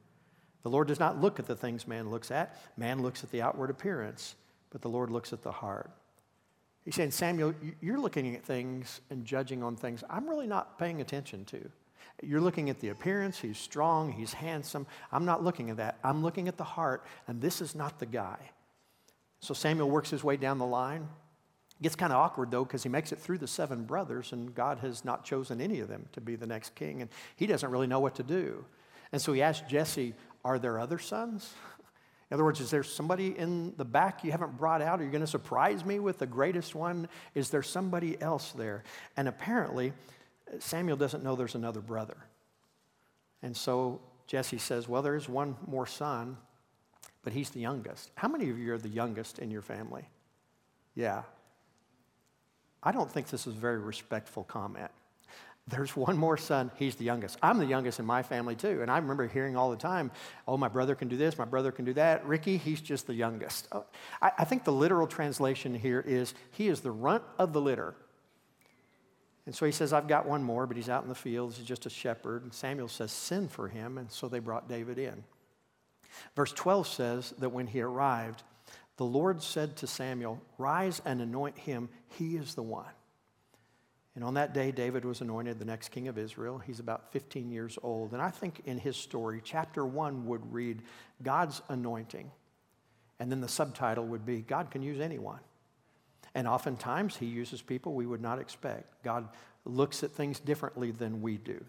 The 0.64 0.70
Lord 0.70 0.88
does 0.88 1.00
not 1.00 1.22
look 1.22 1.40
at 1.40 1.46
the 1.46 1.56
things 1.56 1.88
man 1.88 2.10
looks 2.10 2.32
at. 2.32 2.58
Man 2.76 3.02
looks 3.02 3.24
at 3.24 3.32
the 3.32 3.42
outward 3.42 3.70
appearance, 3.70 4.36
but 4.72 4.82
the 4.82 4.90
Lord 4.90 5.12
looks 5.12 5.32
at 5.32 5.44
the 5.44 5.52
heart. 5.52 5.92
He's 6.84 6.96
saying, 6.96 7.12
Samuel, 7.12 7.54
you're 7.82 8.00
looking 8.00 8.36
at 8.36 8.44
things 8.44 9.02
and 9.10 9.26
judging 9.26 9.64
on 9.64 9.76
things 9.76 10.04
I'm 10.10 10.28
really 10.28 10.48
not 10.48 10.78
paying 10.78 11.02
attention 11.02 11.46
to. 11.46 11.70
You're 12.24 12.42
looking 12.42 12.70
at 12.70 12.80
the 12.80 12.90
appearance, 12.90 13.40
he's 13.40 13.58
strong, 13.58 14.12
he's 14.12 14.34
handsome. 14.34 14.88
I'm 15.12 15.26
not 15.26 15.44
looking 15.44 15.70
at 15.70 15.78
that. 15.78 15.98
I'm 16.04 16.24
looking 16.24 16.48
at 16.48 16.58
the 16.58 16.64
heart, 16.64 17.04
and 17.28 17.42
this 17.42 17.60
is 17.60 17.76
not 17.76 18.00
the 18.00 18.06
guy. 18.06 18.38
So 19.40 19.54
Samuel 19.54 19.90
works 19.90 20.10
his 20.10 20.24
way 20.24 20.38
down 20.38 20.58
the 20.58 20.66
line. 20.66 21.10
Gets 21.82 21.96
kind 21.96 22.14
of 22.14 22.18
awkward 22.18 22.52
though, 22.52 22.64
because 22.64 22.84
he 22.84 22.90
makes 22.90 23.12
it 23.12 23.20
through 23.20 23.40
the 23.40 23.48
seven 23.48 23.84
brothers, 23.84 24.32
and 24.32 24.54
God 24.56 24.80
has 24.80 25.04
not 25.04 25.26
chosen 25.26 25.60
any 25.60 25.80
of 25.82 25.88
them 25.88 26.08
to 26.14 26.22
be 26.22 26.36
the 26.36 26.48
next 26.48 26.76
king, 26.76 27.02
and 27.02 27.10
he 27.36 27.48
doesn't 27.48 27.70
really 27.70 27.88
know 27.88 28.00
what 28.00 28.16
to 28.16 28.24
do. 28.24 28.64
And 29.12 29.22
so 29.22 29.34
he 29.34 29.42
asks 29.42 29.70
Jesse, 29.70 30.14
Are 30.44 30.58
there 30.58 30.80
other 30.80 31.00
sons? 31.00 31.54
In 32.30 32.36
other 32.36 32.44
words, 32.44 32.60
is 32.60 32.72
there 32.72 32.84
somebody 32.84 33.38
in 33.38 33.76
the 33.78 33.86
back 33.86 34.24
you 34.24 34.32
haven't 34.32 34.58
brought 34.58 34.82
out? 34.82 35.00
Are 35.00 35.04
you 35.04 35.12
going 35.12 35.22
to 35.22 35.28
surprise 35.28 35.86
me 35.86 36.00
with 36.00 36.18
the 36.18 36.26
greatest 36.26 36.74
one? 36.74 37.08
Is 37.36 37.52
there 37.52 37.62
somebody 37.62 38.20
else 38.20 38.52
there? 38.54 38.84
And 39.16 39.28
apparently, 39.28 39.94
Samuel 40.60 40.98
doesn't 40.98 41.24
know 41.24 41.36
there's 41.36 41.56
another 41.56 41.82
brother. 41.82 42.18
And 43.44 43.56
so 43.56 44.02
Jesse 44.28 44.58
says, 44.58 44.88
Well, 44.88 45.02
there's 45.02 45.30
one 45.30 45.56
more 45.68 45.86
son, 45.86 46.38
but 47.24 47.34
he's 47.34 47.52
the 47.52 47.60
youngest. 47.60 48.12
How 48.16 48.28
many 48.28 48.50
of 48.50 48.58
you 48.58 48.74
are 48.74 48.78
the 48.78 48.90
youngest 48.90 49.40
in 49.40 49.52
your 49.52 49.62
family? 49.62 50.08
Yeah. 50.96 51.24
I 52.86 52.92
don't 52.92 53.12
think 53.12 53.28
this 53.28 53.48
is 53.48 53.56
a 53.56 53.60
very 53.60 53.80
respectful 53.80 54.44
comment. 54.44 54.92
There's 55.68 55.96
one 55.96 56.16
more 56.16 56.38
son, 56.38 56.70
he's 56.78 56.94
the 56.96 57.06
youngest. 57.06 57.40
I'm 57.42 57.58
the 57.58 57.66
youngest 57.66 58.00
in 58.00 58.06
my 58.06 58.22
family 58.22 58.56
too. 58.56 58.84
And 58.84 58.92
I 58.92 58.98
remember 58.98 59.28
hearing 59.28 59.58
all 59.58 59.72
the 59.72 59.78
time, 59.78 60.12
oh, 60.48 60.58
my 60.58 60.68
brother 60.68 60.94
can 60.94 61.08
do 61.08 61.18
this, 61.18 61.40
my 61.40 61.46
brother 61.46 61.72
can 61.72 61.86
do 61.86 61.94
that. 61.94 62.24
Ricky, 62.28 62.58
he's 62.58 62.82
just 62.82 63.08
the 63.08 63.16
youngest. 63.16 63.68
Oh, 63.72 63.86
I, 64.22 64.32
I 64.38 64.46
think 64.46 64.64
the 64.64 64.72
literal 64.72 65.08
translation 65.08 65.74
here 65.74 66.04
is, 66.06 66.36
he 66.52 66.68
is 66.68 66.82
the 66.82 66.92
runt 66.92 67.24
of 67.40 67.52
the 67.52 67.62
litter. 67.62 67.96
And 69.48 69.56
so 69.56 69.66
he 69.66 69.72
says, 69.72 69.92
I've 69.92 70.08
got 70.08 70.28
one 70.28 70.44
more, 70.44 70.68
but 70.68 70.78
he's 70.78 70.90
out 70.90 71.02
in 71.04 71.10
the 71.10 71.16
fields. 71.16 71.58
He's 71.58 71.68
just 71.68 71.88
a 71.88 71.90
shepherd. 71.90 72.44
And 72.44 72.54
Samuel 72.54 72.88
says, 72.88 73.12
Send 73.12 73.52
for 73.52 73.68
him. 73.68 73.98
And 73.98 74.12
so 74.12 74.28
they 74.28 74.40
brought 74.40 74.68
David 74.70 74.98
in. 74.98 75.24
Verse 76.36 76.52
12 76.54 76.88
says 76.88 77.34
that 77.40 77.50
when 77.50 77.68
he 77.68 77.82
arrived, 77.82 78.44
the 78.98 79.06
Lord 79.06 79.42
said 79.42 79.76
to 79.78 79.88
Samuel, 79.88 80.42
Rise 80.58 81.02
and 81.06 81.22
anoint 81.22 81.58
him. 81.58 81.90
He 82.18 82.38
is 82.38 82.56
the 82.56 82.64
one. 82.64 82.86
And 84.16 84.24
on 84.24 84.36
that 84.36 84.54
day, 84.54 84.72
David 84.72 85.04
was 85.04 85.20
anointed 85.20 85.60
the 85.60 85.66
next 85.66 85.90
king 85.90 86.08
of 86.08 86.18
Israel. 86.18 86.58
He's 86.58 86.80
about 86.80 87.12
15 87.12 87.52
years 87.52 87.78
old. 87.84 88.14
And 88.14 88.22
I 88.22 88.30
think 88.30 88.62
in 88.64 88.78
his 88.78 88.96
story, 88.96 89.42
chapter 89.44 89.86
one 89.86 90.26
would 90.28 90.54
read 90.54 90.84
God's 91.22 91.62
anointing. 91.68 92.32
And 93.20 93.30
then 93.30 93.42
the 93.42 93.50
subtitle 93.50 94.06
would 94.06 94.26
be 94.26 94.42
God 94.42 94.72
can 94.72 94.82
use 94.82 95.02
anyone. 95.02 95.40
And 96.34 96.48
oftentimes, 96.48 97.18
he 97.18 97.26
uses 97.26 97.62
people 97.62 97.94
we 97.94 98.06
would 98.06 98.22
not 98.22 98.40
expect. 98.40 99.04
God 99.04 99.28
looks 99.66 100.04
at 100.04 100.12
things 100.12 100.40
differently 100.40 100.92
than 100.92 101.22
we 101.22 101.38
do. 101.38 101.64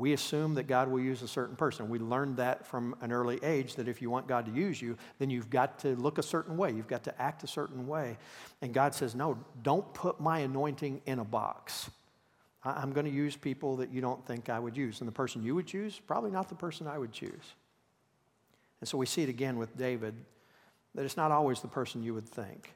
We 0.00 0.14
assume 0.14 0.54
that 0.54 0.62
God 0.62 0.88
will 0.88 0.98
use 0.98 1.20
a 1.20 1.28
certain 1.28 1.56
person. 1.56 1.90
We 1.90 1.98
learned 1.98 2.38
that 2.38 2.66
from 2.66 2.96
an 3.02 3.12
early 3.12 3.38
age 3.42 3.74
that 3.74 3.86
if 3.86 4.00
you 4.00 4.08
want 4.08 4.26
God 4.26 4.46
to 4.46 4.50
use 4.50 4.80
you, 4.80 4.96
then 5.18 5.28
you've 5.28 5.50
got 5.50 5.78
to 5.80 5.94
look 5.96 6.16
a 6.16 6.22
certain 6.22 6.56
way. 6.56 6.72
You've 6.72 6.88
got 6.88 7.04
to 7.04 7.20
act 7.20 7.44
a 7.44 7.46
certain 7.46 7.86
way. 7.86 8.16
And 8.62 8.72
God 8.72 8.94
says, 8.94 9.14
No, 9.14 9.36
don't 9.62 9.92
put 9.92 10.18
my 10.18 10.38
anointing 10.38 11.02
in 11.04 11.18
a 11.18 11.24
box. 11.24 11.90
I'm 12.64 12.92
going 12.92 13.04
to 13.04 13.12
use 13.12 13.36
people 13.36 13.76
that 13.76 13.92
you 13.92 14.00
don't 14.00 14.26
think 14.26 14.48
I 14.48 14.58
would 14.58 14.74
use. 14.74 15.02
And 15.02 15.08
the 15.08 15.12
person 15.12 15.44
you 15.44 15.54
would 15.54 15.66
choose, 15.66 16.00
probably 16.06 16.30
not 16.30 16.48
the 16.48 16.54
person 16.54 16.86
I 16.86 16.96
would 16.96 17.12
choose. 17.12 17.54
And 18.80 18.88
so 18.88 18.96
we 18.96 19.04
see 19.04 19.22
it 19.22 19.28
again 19.28 19.58
with 19.58 19.76
David 19.76 20.14
that 20.94 21.04
it's 21.04 21.18
not 21.18 21.30
always 21.30 21.60
the 21.60 21.68
person 21.68 22.02
you 22.02 22.14
would 22.14 22.28
think. 22.28 22.72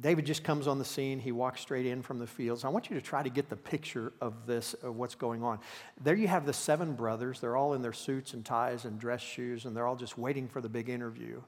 David 0.00 0.26
just 0.26 0.44
comes 0.44 0.66
on 0.66 0.78
the 0.78 0.84
scene. 0.84 1.18
He 1.18 1.32
walks 1.32 1.60
straight 1.60 1.86
in 1.86 2.02
from 2.02 2.18
the 2.18 2.26
fields. 2.26 2.64
I 2.64 2.68
want 2.68 2.90
you 2.90 2.96
to 2.96 3.02
try 3.02 3.22
to 3.22 3.30
get 3.30 3.48
the 3.48 3.56
picture 3.56 4.12
of 4.20 4.46
this, 4.46 4.74
of 4.74 4.96
what's 4.96 5.14
going 5.14 5.42
on. 5.42 5.60
There 6.02 6.14
you 6.14 6.28
have 6.28 6.46
the 6.46 6.52
seven 6.52 6.94
brothers. 6.94 7.40
They're 7.40 7.56
all 7.56 7.74
in 7.74 7.82
their 7.82 7.92
suits 7.92 8.34
and 8.34 8.44
ties 8.44 8.84
and 8.84 8.98
dress 8.98 9.20
shoes, 9.20 9.64
and 9.64 9.76
they're 9.76 9.86
all 9.86 9.96
just 9.96 10.18
waiting 10.18 10.48
for 10.48 10.60
the 10.60 10.68
big 10.68 10.88
interview. 10.88 11.40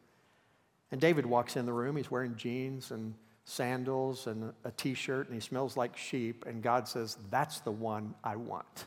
And 0.91 1.01
David 1.01 1.27
walks 1.27 1.57
in 1.57 1.67
the 1.67 1.73
room. 1.73 1.97
He's 1.97 2.11
wearing 2.11 2.35
jeans 2.37 2.91
and 2.91 3.15
sandals 3.45 4.27
and 4.27 4.53
a 4.65 4.71
t 4.71 4.95
shirt, 4.95 5.27
and 5.27 5.35
he 5.35 5.41
smells 5.41 5.77
like 5.77 5.97
sheep. 5.97 6.45
And 6.47 6.63
God 6.63 6.89
says, 6.89 7.19
That's 7.31 7.61
the 7.61 7.73
one 7.73 8.15
I 8.25 8.37
want. 8.37 8.87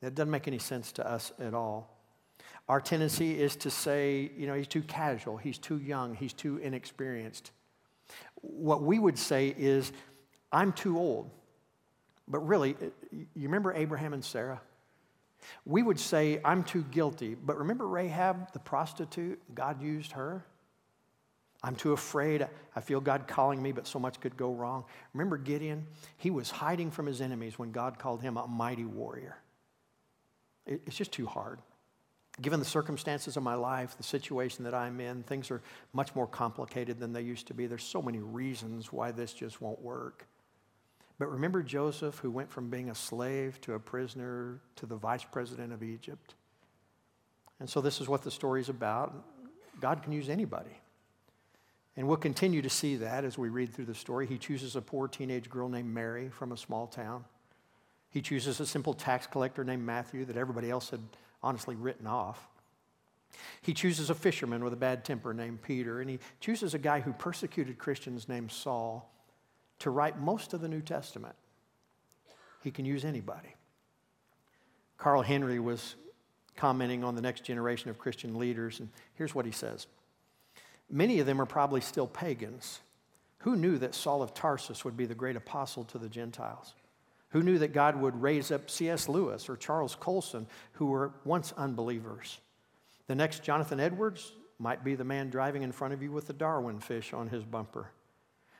It 0.00 0.14
doesn't 0.14 0.30
make 0.30 0.48
any 0.48 0.58
sense 0.58 0.92
to 0.92 1.10
us 1.10 1.32
at 1.40 1.54
all. 1.54 1.90
Our 2.68 2.80
tendency 2.80 3.38
is 3.40 3.56
to 3.56 3.70
say, 3.70 4.30
you 4.36 4.46
know, 4.46 4.54
he's 4.54 4.68
too 4.68 4.82
casual, 4.82 5.36
he's 5.36 5.58
too 5.58 5.78
young, 5.78 6.14
he's 6.14 6.32
too 6.32 6.58
inexperienced 6.58 7.50
what 8.50 8.82
we 8.82 8.98
would 8.98 9.18
say 9.18 9.54
is, 9.56 9.92
I'm 10.52 10.72
too 10.72 10.98
old. 10.98 11.30
But 12.28 12.40
really, 12.40 12.76
eh, 12.80 12.86
you 13.12 13.26
remember 13.42 13.72
Abraham 13.72 14.12
and 14.12 14.24
Sarah? 14.24 14.60
We 15.66 15.82
would 15.82 16.00
say, 16.00 16.40
I'm 16.44 16.64
too 16.64 16.82
guilty. 16.90 17.34
But 17.34 17.58
remember 17.58 17.86
Rahab, 17.86 18.52
the 18.52 18.58
prostitute? 18.58 19.40
God 19.54 19.82
used 19.82 20.12
her. 20.12 20.44
I'm 21.62 21.76
too 21.76 21.92
afraid. 21.92 22.46
I 22.76 22.80
feel 22.80 23.00
God 23.00 23.26
calling 23.26 23.62
me, 23.62 23.72
but 23.72 23.86
so 23.86 23.98
much 23.98 24.20
could 24.20 24.36
go 24.36 24.52
wrong. 24.52 24.84
Remember 25.14 25.38
Gideon? 25.38 25.86
He 26.18 26.30
was 26.30 26.50
hiding 26.50 26.90
from 26.90 27.06
his 27.06 27.20
enemies 27.20 27.58
when 27.58 27.72
God 27.72 27.98
called 27.98 28.20
him 28.20 28.36
a 28.36 28.46
mighty 28.46 28.84
warrior. 28.84 29.36
It's 30.66 30.96
just 30.96 31.12
too 31.12 31.26
hard. 31.26 31.60
Given 32.40 32.58
the 32.58 32.66
circumstances 32.66 33.36
of 33.36 33.44
my 33.44 33.54
life, 33.54 33.96
the 33.96 34.02
situation 34.02 34.64
that 34.64 34.74
I'm 34.74 35.00
in, 35.00 35.22
things 35.22 35.50
are 35.50 35.62
much 35.92 36.14
more 36.16 36.26
complicated 36.26 36.98
than 36.98 37.12
they 37.12 37.22
used 37.22 37.46
to 37.46 37.54
be. 37.54 37.66
There's 37.66 37.84
so 37.84 38.02
many 38.02 38.18
reasons 38.18 38.92
why 38.92 39.12
this 39.12 39.32
just 39.32 39.60
won't 39.60 39.80
work. 39.80 40.26
But 41.18 41.30
remember 41.30 41.62
Joseph, 41.62 42.18
who 42.18 42.30
went 42.30 42.50
from 42.50 42.70
being 42.70 42.90
a 42.90 42.94
slave 42.94 43.60
to 43.60 43.74
a 43.74 43.78
prisoner 43.78 44.60
to 44.76 44.86
the 44.86 44.96
vice 44.96 45.24
president 45.24 45.72
of 45.72 45.82
Egypt? 45.84 46.34
And 47.60 47.70
so, 47.70 47.80
this 47.80 48.00
is 48.00 48.08
what 48.08 48.22
the 48.22 48.32
story 48.32 48.60
is 48.60 48.68
about. 48.68 49.14
God 49.80 50.02
can 50.02 50.12
use 50.12 50.28
anybody. 50.28 50.76
And 51.96 52.08
we'll 52.08 52.16
continue 52.16 52.62
to 52.62 52.70
see 52.70 52.96
that 52.96 53.24
as 53.24 53.38
we 53.38 53.48
read 53.48 53.72
through 53.72 53.84
the 53.84 53.94
story. 53.94 54.26
He 54.26 54.38
chooses 54.38 54.74
a 54.74 54.82
poor 54.82 55.06
teenage 55.06 55.48
girl 55.48 55.68
named 55.68 55.94
Mary 55.94 56.28
from 56.28 56.50
a 56.50 56.56
small 56.56 56.88
town. 56.88 57.24
He 58.10 58.20
chooses 58.20 58.58
a 58.58 58.66
simple 58.66 58.94
tax 58.94 59.28
collector 59.28 59.62
named 59.62 59.84
Matthew 59.84 60.24
that 60.24 60.36
everybody 60.36 60.70
else 60.70 60.90
had 60.90 61.00
honestly 61.44 61.76
written 61.76 62.06
off. 62.06 62.48
He 63.60 63.74
chooses 63.74 64.10
a 64.10 64.14
fisherman 64.14 64.64
with 64.64 64.72
a 64.72 64.76
bad 64.76 65.04
temper 65.04 65.34
named 65.34 65.62
Peter, 65.62 66.00
and 66.00 66.08
he 66.08 66.18
chooses 66.40 66.74
a 66.74 66.78
guy 66.78 67.00
who 67.00 67.12
persecuted 67.12 67.78
Christians 67.78 68.28
named 68.28 68.50
Saul 68.50 69.10
to 69.80 69.90
write 69.90 70.18
most 70.18 70.54
of 70.54 70.60
the 70.60 70.68
New 70.68 70.80
Testament. 70.80 71.34
He 72.62 72.70
can 72.70 72.84
use 72.84 73.04
anybody. 73.04 73.54
Carl 74.96 75.22
Henry 75.22 75.60
was 75.60 75.96
commenting 76.56 77.04
on 77.04 77.14
the 77.14 77.20
next 77.20 77.44
generation 77.44 77.90
of 77.90 77.98
Christian 77.98 78.38
leaders, 78.38 78.80
and 78.80 78.88
here's 79.14 79.34
what 79.34 79.44
he 79.44 79.52
says 79.52 79.86
Many 80.90 81.18
of 81.18 81.26
them 81.26 81.40
are 81.40 81.46
probably 81.46 81.80
still 81.80 82.06
pagans. 82.06 82.80
Who 83.38 83.56
knew 83.56 83.76
that 83.78 83.94
Saul 83.94 84.22
of 84.22 84.32
Tarsus 84.32 84.86
would 84.86 84.96
be 84.96 85.04
the 85.04 85.14
great 85.14 85.36
apostle 85.36 85.84
to 85.84 85.98
the 85.98 86.08
Gentiles? 86.08 86.72
Who 87.34 87.42
knew 87.42 87.58
that 87.58 87.72
God 87.72 88.00
would 88.00 88.22
raise 88.22 88.52
up 88.52 88.70
C.S. 88.70 89.08
Lewis 89.08 89.48
or 89.48 89.56
Charles 89.56 89.96
Colson, 89.96 90.46
who 90.74 90.86
were 90.86 91.10
once 91.24 91.52
unbelievers? 91.56 92.38
The 93.08 93.16
next 93.16 93.42
Jonathan 93.42 93.80
Edwards 93.80 94.30
might 94.60 94.84
be 94.84 94.94
the 94.94 95.02
man 95.02 95.30
driving 95.30 95.62
in 95.62 95.72
front 95.72 95.94
of 95.94 96.00
you 96.00 96.12
with 96.12 96.28
the 96.28 96.32
Darwin 96.32 96.78
fish 96.78 97.12
on 97.12 97.28
his 97.28 97.42
bumper. 97.42 97.90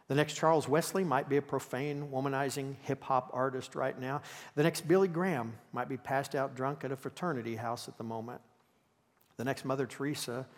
The 0.08 0.16
next 0.16 0.34
Charles 0.34 0.68
Wesley 0.68 1.04
might 1.04 1.28
be 1.28 1.36
a 1.36 1.42
profane, 1.42 2.08
womanizing 2.12 2.74
hip 2.82 3.04
hop 3.04 3.30
artist 3.32 3.76
right 3.76 3.96
now. 3.96 4.22
The 4.56 4.64
next 4.64 4.88
Billy 4.88 5.06
Graham 5.06 5.54
might 5.72 5.88
be 5.88 5.96
passed 5.96 6.34
out 6.34 6.56
drunk 6.56 6.82
at 6.82 6.90
a 6.90 6.96
fraternity 6.96 7.54
house 7.54 7.86
at 7.86 7.96
the 7.96 8.02
moment. 8.02 8.40
The 9.36 9.44
next 9.44 9.64
Mother 9.64 9.86
Teresa 9.86 10.48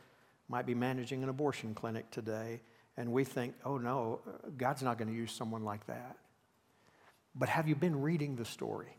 might 0.49 0.65
be 0.65 0.75
managing 0.75 1.23
an 1.23 1.29
abortion 1.29 1.75
clinic 1.75 2.11
today. 2.11 2.63
And 2.97 3.13
we 3.13 3.25
think, 3.25 3.55
oh 3.63 3.77
no, 3.77 4.21
God's 4.57 4.83
not 4.83 4.97
going 4.97 5.09
to 5.09 5.15
use 5.15 5.33
someone 5.33 5.65
like 5.65 5.87
that. 5.87 6.17
But 7.38 7.49
have 7.50 7.69
you 7.69 7.75
been 7.75 8.00
reading 8.00 8.37
the 8.37 8.45
story? 8.45 8.97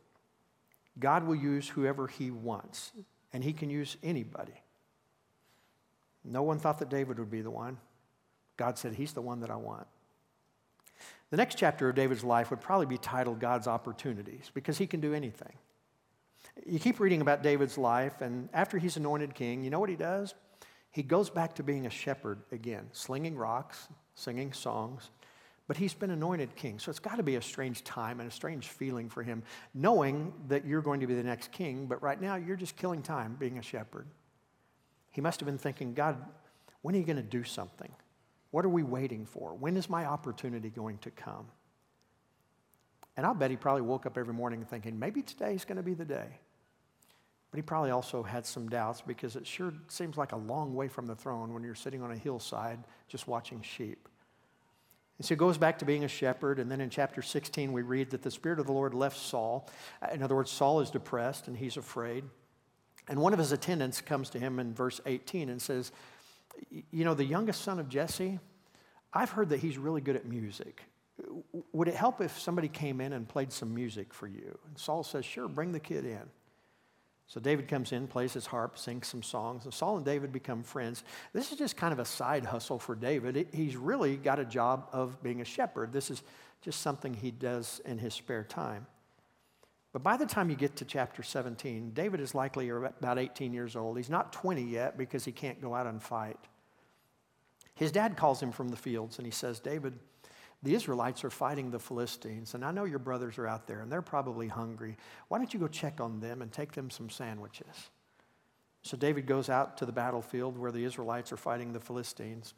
God 1.00 1.26
will 1.26 1.36
use 1.36 1.68
whoever 1.68 2.08
he 2.08 2.32
wants, 2.32 2.92
and 3.34 3.44
he 3.44 3.54
can 3.54 3.70
use 3.70 3.98
anybody. 4.04 4.62
No 6.24 6.44
one 6.44 6.60
thought 6.60 6.80
that 6.80 6.90
David 6.90 7.20
would 7.20 7.32
be 7.32 7.42
the 7.42 7.52
one. 7.52 7.78
God 8.58 8.78
said, 8.78 8.94
He's 8.94 9.14
the 9.14 9.22
one 9.22 9.40
that 9.42 9.50
I 9.50 9.56
want. 9.56 9.88
The 11.30 11.38
next 11.38 11.56
chapter 11.56 11.90
of 11.90 11.96
David's 11.96 12.24
life 12.24 12.50
would 12.50 12.62
probably 12.62 12.86
be 12.86 12.98
titled 12.98 13.40
God's 13.40 13.68
Opportunities 13.68 14.50
because 14.54 14.78
he 14.78 14.88
can 14.88 15.00
do 15.00 15.14
anything. 15.14 15.54
You 16.66 16.80
keep 16.80 17.00
reading 17.00 17.22
about 17.22 17.44
David's 17.44 17.78
life, 17.78 18.22
and 18.22 18.50
after 18.54 18.78
he's 18.78 18.98
anointed 18.98 19.36
king, 19.36 19.64
you 19.64 19.70
know 19.70 19.80
what 19.80 19.90
he 19.90 19.96
does? 19.96 20.34
He 20.90 21.04
goes 21.04 21.30
back 21.30 21.56
to 21.56 21.64
being 21.64 21.86
a 21.86 21.90
shepherd 21.90 22.40
again, 22.52 22.88
slinging 22.92 23.36
rocks, 23.36 23.88
singing 24.16 24.54
songs, 24.54 25.12
but 25.68 25.76
he's 25.76 25.94
been 25.94 26.12
anointed 26.12 26.56
king. 26.56 26.80
So 26.80 26.90
it's 26.90 27.00
got 27.00 27.18
to 27.18 27.24
be 27.24 27.36
a 27.36 27.42
strange 27.42 27.84
time 27.84 28.20
and 28.20 28.30
a 28.30 28.34
strange 28.34 28.68
feeling 28.68 29.10
for 29.10 29.22
him, 29.22 29.44
knowing 29.74 30.34
that 30.48 30.66
you're 30.66 30.82
going 30.82 31.02
to 31.02 31.08
be 31.08 31.14
the 31.14 31.24
next 31.24 31.52
king, 31.52 31.88
but 31.88 32.02
right 32.02 32.20
now 32.20 32.36
you're 32.36 32.56
just 32.56 32.78
killing 32.78 33.02
time 33.02 33.36
being 33.38 33.58
a 33.58 33.62
shepherd. 33.62 34.08
He 35.12 35.22
must 35.22 35.40
have 35.40 35.48
been 35.48 35.58
thinking, 35.58 35.94
God, 35.94 36.18
when 36.82 36.96
are 36.96 36.98
you 36.98 37.04
going 37.04 37.18
to 37.18 37.24
do 37.24 37.44
something? 37.44 37.92
What 38.52 38.64
are 38.64 38.70
we 38.70 38.84
waiting 38.84 39.26
for? 39.26 39.54
When 39.54 39.76
is 39.76 39.90
my 39.90 40.06
opportunity 40.06 40.70
going 40.70 41.00
to 41.00 41.12
come? 41.12 41.48
And 43.18 43.26
I'll 43.26 43.34
bet 43.34 43.52
he 43.52 43.58
probably 43.58 43.82
woke 43.82 44.06
up 44.06 44.18
every 44.18 44.34
morning 44.34 44.64
thinking, 44.64 44.98
maybe 44.98 45.22
today's 45.22 45.66
going 45.66 45.78
to 45.78 45.84
be 45.84 45.96
the 45.96 46.06
day. 46.06 46.40
But 47.52 47.58
he 47.58 47.62
probably 47.62 47.92
also 47.92 48.24
had 48.24 48.46
some 48.46 48.70
doubts 48.70 49.02
because 49.02 49.36
it 49.36 49.48
sure 49.48 49.74
seems 49.88 50.18
like 50.18 50.34
a 50.34 50.38
long 50.38 50.76
way 50.76 50.88
from 50.88 51.08
the 51.08 51.16
throne 51.16 51.54
when 51.54 51.64
you're 51.64 51.76
sitting 51.76 52.02
on 52.02 52.12
a 52.12 52.18
hillside 52.18 52.80
just 53.08 53.28
watching 53.28 53.62
sheep. 53.62 54.08
And 55.18 55.26
so 55.26 55.30
he 55.30 55.36
goes 55.38 55.58
back 55.58 55.80
to 55.80 55.86
being 55.86 56.04
a 56.04 56.08
shepherd. 56.08 56.60
And 56.60 56.70
then 56.70 56.80
in 56.80 56.90
chapter 56.90 57.22
16, 57.22 57.72
we 57.72 57.82
read 57.82 58.12
that 58.12 58.22
the 58.22 58.32
Spirit 58.32 58.60
of 58.60 58.68
the 58.68 58.72
Lord 58.72 58.94
left 58.94 59.18
Saul. 59.18 59.68
In 60.12 60.22
other 60.22 60.36
words, 60.36 60.52
Saul 60.52 60.80
is 60.80 60.92
depressed 60.92 61.48
and 61.48 61.58
he's 61.58 61.78
afraid. 61.78 62.24
And 63.08 63.20
one 63.20 63.34
of 63.34 63.40
his 63.40 63.52
attendants 63.52 64.02
comes 64.02 64.30
to 64.32 64.40
him 64.40 64.60
in 64.60 64.74
verse 64.74 65.02
18 65.06 65.50
and 65.50 65.62
says, 65.62 65.92
You 66.92 67.06
know, 67.06 67.14
the 67.14 67.26
youngest 67.26 67.62
son 67.62 67.80
of 67.80 67.90
Jesse, 67.90 68.40
I've 69.14 69.32
heard 69.32 69.50
that 69.50 69.60
he's 69.60 69.78
really 69.78 70.02
good 70.02 70.16
at 70.16 70.26
music. 70.26 70.84
Would 71.72 71.88
it 71.88 71.96
help 71.96 72.22
if 72.22 72.38
somebody 72.38 72.68
came 72.68 73.02
in 73.02 73.14
and 73.14 73.28
played 73.28 73.52
some 73.52 73.74
music 73.74 74.14
for 74.14 74.28
you? 74.28 74.60
And 74.68 74.78
Saul 74.78 75.04
says, 75.04 75.26
Sure, 75.26 75.48
bring 75.48 75.72
the 75.72 75.80
kid 75.80 76.06
in. 76.06 76.22
So 77.28 77.42
David 77.42 77.68
comes 77.68 77.92
in, 77.92 78.08
plays 78.08 78.34
his 78.34 78.46
harp, 78.46 78.78
sings 78.78 79.08
some 79.08 79.22
songs, 79.22 79.66
and 79.66 79.74
Saul 79.74 79.98
and 79.98 80.06
David 80.06 80.32
become 80.32 80.64
friends. 80.64 81.04
This 81.34 81.52
is 81.52 81.58
just 81.58 81.76
kind 81.76 81.92
of 81.92 82.00
a 82.00 82.06
side 82.06 82.46
hustle 82.46 82.80
for 82.80 82.96
David. 82.96 83.50
He's 83.52 83.76
really 83.76 84.16
got 84.16 84.40
a 84.40 84.46
job 84.46 84.88
of 84.94 85.22
being 85.22 85.42
a 85.42 85.46
shepherd. 85.46 85.92
This 85.92 86.10
is 86.10 86.24
just 86.62 86.82
something 86.82 87.14
he 87.14 87.32
does 87.32 87.82
in 87.86 87.98
his 87.98 88.14
spare 88.14 88.46
time. 88.46 88.88
But 89.92 90.04
by 90.04 90.16
the 90.16 90.26
time 90.26 90.50
you 90.50 90.56
get 90.56 90.78
to 90.78 90.86
chapter 90.86 91.22
17, 91.22 91.92
David 91.92 92.22
is 92.22 92.34
likely 92.34 92.70
about 92.70 93.20
18 93.20 93.52
years 93.52 93.76
old. 93.76 93.98
He's 93.98 94.10
not 94.10 94.32
20 94.32 94.62
yet 94.62 94.98
because 94.98 95.26
he 95.26 95.32
can't 95.34 95.62
go 95.62 95.76
out 95.76 95.88
and 95.88 96.02
fight. 96.02 96.38
His 97.76 97.92
dad 97.92 98.16
calls 98.16 98.42
him 98.42 98.52
from 98.52 98.70
the 98.70 98.78
fields 98.78 99.18
and 99.18 99.26
he 99.26 99.32
says, 99.32 99.60
David, 99.60 100.00
the 100.64 100.74
Israelites 100.74 101.24
are 101.24 101.30
fighting 101.30 101.70
the 101.70 101.80
Philistines, 101.80 102.54
and 102.54 102.66
I 102.66 102.72
know 102.72 102.86
your 102.86 103.00
brothers 103.00 103.38
are 103.38 103.48
out 103.48 103.68
there, 103.68 103.82
and 103.82 103.92
they're 103.92 104.02
probably 104.02 104.48
hungry. 104.48 104.98
Why 105.28 105.38
don't 105.38 105.54
you 105.54 105.60
go 105.60 105.68
check 105.68 106.02
on 106.02 106.20
them 106.20 106.42
and 106.42 106.52
take 106.52 106.72
them 106.72 106.90
some 106.90 107.10
sandwiches? 107.10 107.90
So 108.82 108.98
David 108.98 109.28
goes 109.28 109.50
out 109.50 109.78
to 109.78 109.86
the 109.86 109.92
battlefield 109.92 110.58
where 110.58 110.72
the 110.72 110.84
Israelites 110.84 111.32
are 111.32 111.38
fighting 111.38 111.74
the 111.74 111.80
Philistines, 111.80 112.54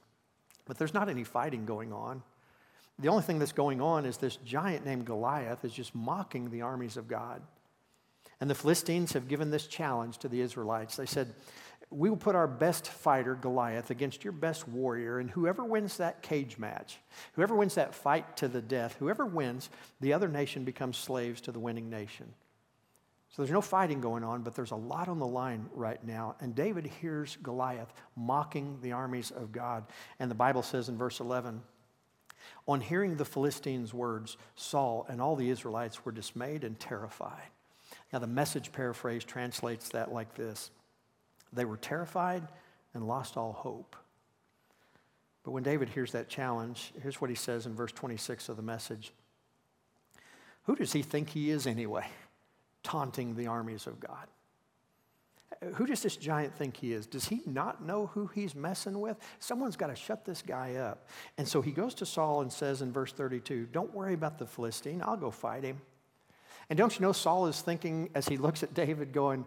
but 0.66 0.78
there's 0.78 0.94
not 0.94 1.10
any 1.10 1.24
fighting 1.24 1.66
going 1.66 1.92
on. 1.92 2.22
The 3.00 3.08
only 3.08 3.24
thing 3.24 3.40
that's 3.40 3.52
going 3.52 3.82
on 3.82 4.06
is 4.06 4.18
this 4.18 4.36
giant 4.38 4.86
named 4.86 5.06
Goliath 5.06 5.64
is 5.66 5.74
just 5.74 5.96
mocking 5.96 6.50
the 6.50 6.62
armies 6.62 6.98
of 6.98 7.08
God. 7.08 7.42
And 8.42 8.50
the 8.50 8.56
Philistines 8.56 9.14
have 9.14 9.28
given 9.28 9.52
this 9.52 9.68
challenge 9.68 10.18
to 10.20 10.30
the 10.30 10.42
Israelites. 10.42 10.96
They 10.96 11.06
said, 11.06 11.34
we 11.92 12.10
will 12.10 12.18
put 12.18 12.36
our 12.36 12.48
best 12.48 12.88
fighter, 12.88 13.36
Goliath, 13.36 13.90
against 13.90 14.24
your 14.24 14.34
best 14.34 14.68
warrior, 14.68 15.20
and 15.20 15.30
whoever 15.30 15.64
wins 15.64 15.98
that 15.98 16.22
cage 16.22 16.58
match, 16.58 17.00
whoever 17.34 17.56
wins 17.56 17.76
that 17.76 17.96
fight 17.96 18.38
to 18.38 18.48
the 18.48 18.62
death, 18.62 18.96
whoever 19.00 19.26
wins, 19.26 19.70
the 20.00 20.14
other 20.14 20.28
nation 20.28 20.64
becomes 20.64 20.98
slaves 20.98 21.42
to 21.42 21.52
the 21.52 21.60
winning 21.60 21.90
nation. 21.90 22.32
So 23.32 23.42
there's 23.42 23.54
no 23.54 23.62
fighting 23.62 24.02
going 24.02 24.24
on, 24.24 24.42
but 24.42 24.56
there's 24.56 24.72
a 24.72 24.76
lot 24.76 25.08
on 25.08 25.20
the 25.20 25.28
line 25.28 25.70
right 25.74 26.04
now. 26.04 26.36
And 26.40 26.56
David 26.56 26.86
hears 26.86 27.38
Goliath 27.42 27.94
mocking 28.16 28.80
the 28.82 28.92
armies 28.92 29.32
of 29.32 29.52
God. 29.52 29.86
And 30.20 30.30
the 30.30 30.36
Bible 30.36 30.64
says 30.64 30.90
in 30.90 30.98
verse 30.98 31.20
11, 31.20 31.62
on 32.68 32.82
hearing 32.82 33.16
the 33.16 33.26
Philistines' 33.26 33.94
words, 33.94 34.38
Saul 34.56 35.06
and 35.10 35.22
all 35.22 35.36
the 35.36 35.50
Israelites 35.50 36.06
were 36.06 36.12
dismayed 36.12 36.64
and 36.64 36.80
terrified. 36.80 37.50
Now, 38.12 38.20
the 38.20 38.28
message 38.28 38.72
paraphrase 38.72 39.24
translates 39.24 39.90
that 39.90 40.12
like 40.12 40.34
this 40.36 40.72
they 41.54 41.66
were 41.66 41.78
terrified 41.78 42.48
and 42.94 43.08
lost 43.08 43.38
all 43.38 43.54
hope. 43.54 43.96
But 45.44 45.52
when 45.52 45.64
David 45.64 45.90
hears 45.90 46.12
that 46.12 46.30
challenge, 46.30 46.94
here's 47.02 47.22
what 47.22 47.30
he 47.30 47.36
says 47.36 47.66
in 47.66 47.74
verse 47.74 47.92
26 47.92 48.50
of 48.50 48.58
the 48.58 48.62
message 48.64 49.14
Who 50.64 50.76
does 50.76 50.94
he 50.94 51.02
think 51.02 51.30
he 51.30 51.50
is 51.50 51.66
anyway, 51.66 52.08
taunting 52.84 53.36
the 53.36 53.48
armies 53.48 53.88
of 53.88 54.00
God? 54.00 54.28
Who 55.76 55.86
does 55.86 56.02
this 56.02 56.16
giant 56.16 56.56
think 56.56 56.78
he 56.78 56.94
is? 56.94 57.06
Does 57.06 57.26
he 57.26 57.42
not 57.46 57.84
know 57.84 58.08
who 58.08 58.28
he's 58.28 58.56
messing 58.56 59.02
with? 59.02 59.18
Someone's 59.40 59.76
got 59.76 59.88
to 59.88 59.96
shut 59.96 60.24
this 60.24 60.42
guy 60.42 60.76
up. 60.76 61.08
And 61.38 61.46
so 61.46 61.62
he 61.62 61.72
goes 61.72 61.94
to 61.96 62.06
Saul 62.06 62.42
and 62.42 62.54
says 62.54 62.82
in 62.82 62.94
verse 62.94 63.12
32, 63.12 63.68
Don't 63.72 63.94
worry 63.94 64.14
about 64.14 64.38
the 64.38 64.46
Philistine, 64.46 65.02
I'll 65.04 65.18
go 65.18 65.32
fight 65.32 65.64
him. 65.64 65.82
And 66.70 66.78
don't 66.78 66.98
you 66.98 67.02
know, 67.02 67.12
Saul 67.12 67.48
is 67.48 67.62
thinking 67.62 68.10
as 68.14 68.28
he 68.28 68.38
looks 68.38 68.64
at 68.64 68.74
David, 68.74 69.12
going, 69.12 69.46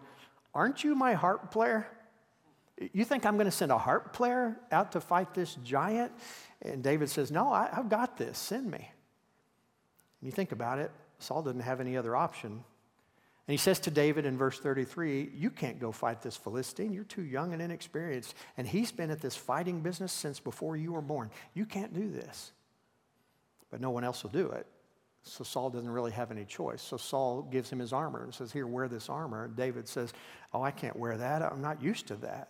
Aren't 0.53 0.83
you 0.83 0.95
my 0.95 1.13
harp 1.13 1.51
player? 1.51 1.87
You 2.91 3.05
think 3.05 3.25
I'm 3.25 3.35
going 3.35 3.45
to 3.45 3.51
send 3.51 3.71
a 3.71 3.77
harp 3.77 4.13
player 4.13 4.59
out 4.71 4.91
to 4.93 5.01
fight 5.01 5.33
this 5.33 5.55
giant? 5.63 6.11
And 6.61 6.83
David 6.83 7.09
says, 7.09 7.31
No, 7.31 7.51
I, 7.51 7.69
have 7.73 7.89
got 7.89 8.17
this. 8.17 8.37
Send 8.37 8.69
me. 8.69 8.77
And 8.77 10.27
you 10.27 10.31
think 10.31 10.51
about 10.51 10.79
it, 10.79 10.91
Saul 11.19 11.43
didn't 11.43 11.61
have 11.61 11.79
any 11.79 11.97
other 11.97 12.15
option. 12.15 12.63
And 13.45 13.51
he 13.53 13.57
says 13.57 13.79
to 13.81 13.91
David 13.91 14.25
in 14.25 14.37
verse 14.37 14.59
33, 14.59 15.31
You 15.35 15.49
can't 15.49 15.79
go 15.79 15.91
fight 15.91 16.21
this 16.21 16.37
Philistine. 16.37 16.93
You're 16.93 17.03
too 17.03 17.23
young 17.23 17.53
and 17.53 17.61
inexperienced. 17.61 18.35
And 18.57 18.65
he's 18.65 18.91
been 18.91 19.11
at 19.11 19.21
this 19.21 19.35
fighting 19.35 19.81
business 19.81 20.13
since 20.13 20.39
before 20.39 20.77
you 20.77 20.93
were 20.93 21.01
born. 21.01 21.29
You 21.53 21.65
can't 21.65 21.93
do 21.93 22.09
this. 22.09 22.53
But 23.69 23.81
no 23.81 23.89
one 23.89 24.03
else 24.03 24.23
will 24.23 24.29
do 24.29 24.49
it. 24.51 24.65
So 25.23 25.43
Saul 25.43 25.69
doesn't 25.69 25.89
really 25.89 26.11
have 26.11 26.31
any 26.31 26.43
choice. 26.43 26.81
So 26.81 26.97
Saul 26.97 27.43
gives 27.43 27.69
him 27.69 27.79
his 27.79 27.93
armor 27.93 28.23
and 28.23 28.33
says, 28.33 28.51
Here, 28.51 28.67
wear 28.67 28.87
this 28.87 29.09
armor. 29.09 29.47
David 29.47 29.87
says, 29.87 30.13
Oh, 30.53 30.61
I 30.61 30.71
can't 30.71 30.97
wear 30.97 31.17
that. 31.17 31.41
I'm 31.41 31.61
not 31.61 31.81
used 31.81 32.07
to 32.07 32.15
that. 32.17 32.49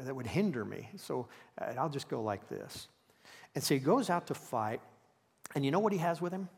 That 0.00 0.16
would 0.16 0.26
hinder 0.26 0.64
me. 0.64 0.88
So 0.96 1.28
uh, 1.60 1.74
I'll 1.78 1.90
just 1.90 2.08
go 2.08 2.22
like 2.22 2.48
this. 2.48 2.88
And 3.54 3.62
so 3.62 3.74
he 3.74 3.80
goes 3.80 4.10
out 4.10 4.26
to 4.28 4.34
fight. 4.34 4.80
And 5.54 5.64
you 5.64 5.70
know 5.70 5.78
what 5.78 5.92
he 5.92 5.98
has 5.98 6.20
with 6.20 6.32
him? 6.32 6.48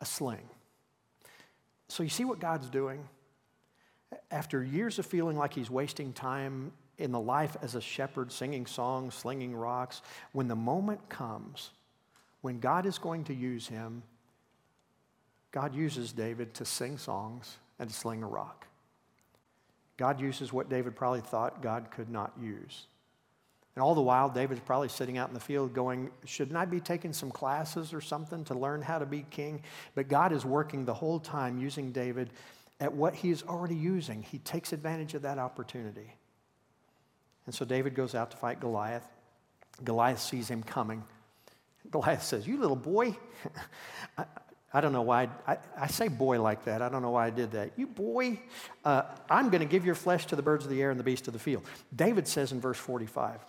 A 0.00 0.06
sling. 0.06 0.48
So 1.88 2.02
you 2.02 2.08
see 2.08 2.24
what 2.24 2.38
God's 2.38 2.70
doing? 2.70 3.06
After 4.30 4.62
years 4.62 4.98
of 4.98 5.06
feeling 5.06 5.36
like 5.36 5.52
he's 5.52 5.70
wasting 5.70 6.12
time 6.12 6.72
in 6.96 7.10
the 7.10 7.20
life 7.20 7.56
as 7.60 7.74
a 7.74 7.80
shepherd, 7.80 8.30
singing 8.30 8.66
songs, 8.66 9.14
slinging 9.14 9.54
rocks, 9.54 10.00
when 10.32 10.48
the 10.48 10.56
moment 10.56 11.08
comes 11.08 11.70
when 12.40 12.58
God 12.58 12.86
is 12.86 12.98
going 12.98 13.24
to 13.24 13.34
use 13.34 13.68
him, 13.68 14.02
God 15.52 15.74
uses 15.74 16.12
David 16.12 16.54
to 16.54 16.64
sing 16.64 16.98
songs 16.98 17.56
and 17.78 17.88
to 17.88 17.94
sling 17.94 18.22
a 18.22 18.26
rock. 18.26 18.66
God 19.96 20.20
uses 20.20 20.52
what 20.52 20.68
David 20.68 20.96
probably 20.96 21.20
thought 21.20 21.62
God 21.62 21.90
could 21.90 22.08
not 22.08 22.32
use. 22.40 22.86
And 23.76 23.82
all 23.82 23.94
the 23.94 24.00
while, 24.00 24.28
David's 24.28 24.60
probably 24.60 24.88
sitting 24.88 25.18
out 25.18 25.28
in 25.28 25.34
the 25.34 25.40
field 25.40 25.72
going, 25.72 26.10
Shouldn't 26.24 26.56
I 26.56 26.64
be 26.64 26.80
taking 26.80 27.12
some 27.12 27.30
classes 27.30 27.92
or 27.92 28.00
something 28.00 28.44
to 28.44 28.54
learn 28.54 28.82
how 28.82 28.98
to 28.98 29.06
be 29.06 29.24
king? 29.30 29.62
But 29.94 30.08
God 30.08 30.32
is 30.32 30.44
working 30.44 30.84
the 30.84 30.94
whole 30.94 31.20
time 31.20 31.58
using 31.58 31.92
David 31.92 32.30
at 32.80 32.92
what 32.92 33.14
he 33.14 33.30
is 33.30 33.42
already 33.42 33.74
using. 33.74 34.22
He 34.22 34.38
takes 34.38 34.72
advantage 34.72 35.14
of 35.14 35.22
that 35.22 35.38
opportunity. 35.38 36.14
And 37.46 37.54
so 37.54 37.64
David 37.64 37.94
goes 37.94 38.14
out 38.14 38.30
to 38.32 38.36
fight 38.36 38.60
Goliath. 38.60 39.06
Goliath 39.84 40.20
sees 40.20 40.48
him 40.48 40.62
coming. 40.62 41.04
Goliath 41.90 42.22
says, 42.22 42.46
You 42.46 42.58
little 42.58 42.76
boy, 42.76 43.16
don't 44.80 44.92
know 44.92 45.02
why, 45.02 45.28
I, 45.48 45.58
I, 45.76 45.88
say 45.88 46.06
boy 46.06 46.40
like 46.40 46.64
that. 46.66 46.80
I 46.80 46.88
don't 46.88 47.02
know 47.02 47.10
why 47.10 47.26
I 47.26 47.30
did 47.30 47.52
that. 47.52 47.72
You 47.76 47.88
boy, 47.88 48.38
uh, 48.84 49.02
I'm 49.28 49.50
going 49.50 49.62
to 49.62 49.66
give 49.66 49.84
your 49.84 49.96
flesh 49.96 50.26
to 50.26 50.36
the 50.36 50.42
birds 50.42 50.64
of 50.64 50.70
the 50.70 50.80
air 50.80 50.92
and 50.92 51.00
the 51.00 51.04
beasts 51.04 51.26
of 51.26 51.32
the 51.32 51.40
field. 51.40 51.64
David 51.94 52.28
says 52.28 52.52
in 52.52 52.60
verse 52.60 52.78
45, 52.78 53.40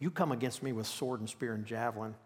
You 0.00 0.10
come 0.10 0.32
against 0.32 0.60
me 0.60 0.72
with 0.72 0.88
sword 0.88 1.20
and 1.20 1.28
spear 1.28 1.54
and 1.54 1.64
javelin, 1.64 2.16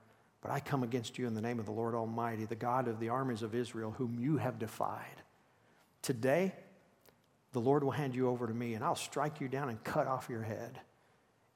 but 0.41 0.51
I 0.51 0.61
come 0.61 0.83
against 0.83 1.19
you 1.19 1.27
in 1.27 1.35
the 1.35 1.43
name 1.43 1.59
of 1.59 1.67
the 1.67 1.73
Lord 1.73 1.95
Almighty, 1.95 2.47
the 2.47 2.55
God 2.55 2.89
of 2.89 2.99
the 2.99 3.11
armies 3.11 3.43
of 3.43 3.55
Israel, 3.55 3.91
whom 3.91 4.17
you 4.19 4.39
have 4.39 4.59
defied. 4.59 5.23
Today, 6.01 6.55
the 7.53 7.61
Lord 7.61 7.85
will 7.85 7.91
hand 7.91 8.15
you 8.15 8.29
over 8.29 8.47
to 8.47 8.55
me, 8.55 8.73
and 8.73 8.83
I'll 8.83 8.95
strike 8.95 9.41
you 9.41 9.49
down 9.49 9.69
and 9.69 9.83
cut 9.85 10.07
off 10.07 10.29
your 10.31 10.43
head. 10.43 10.81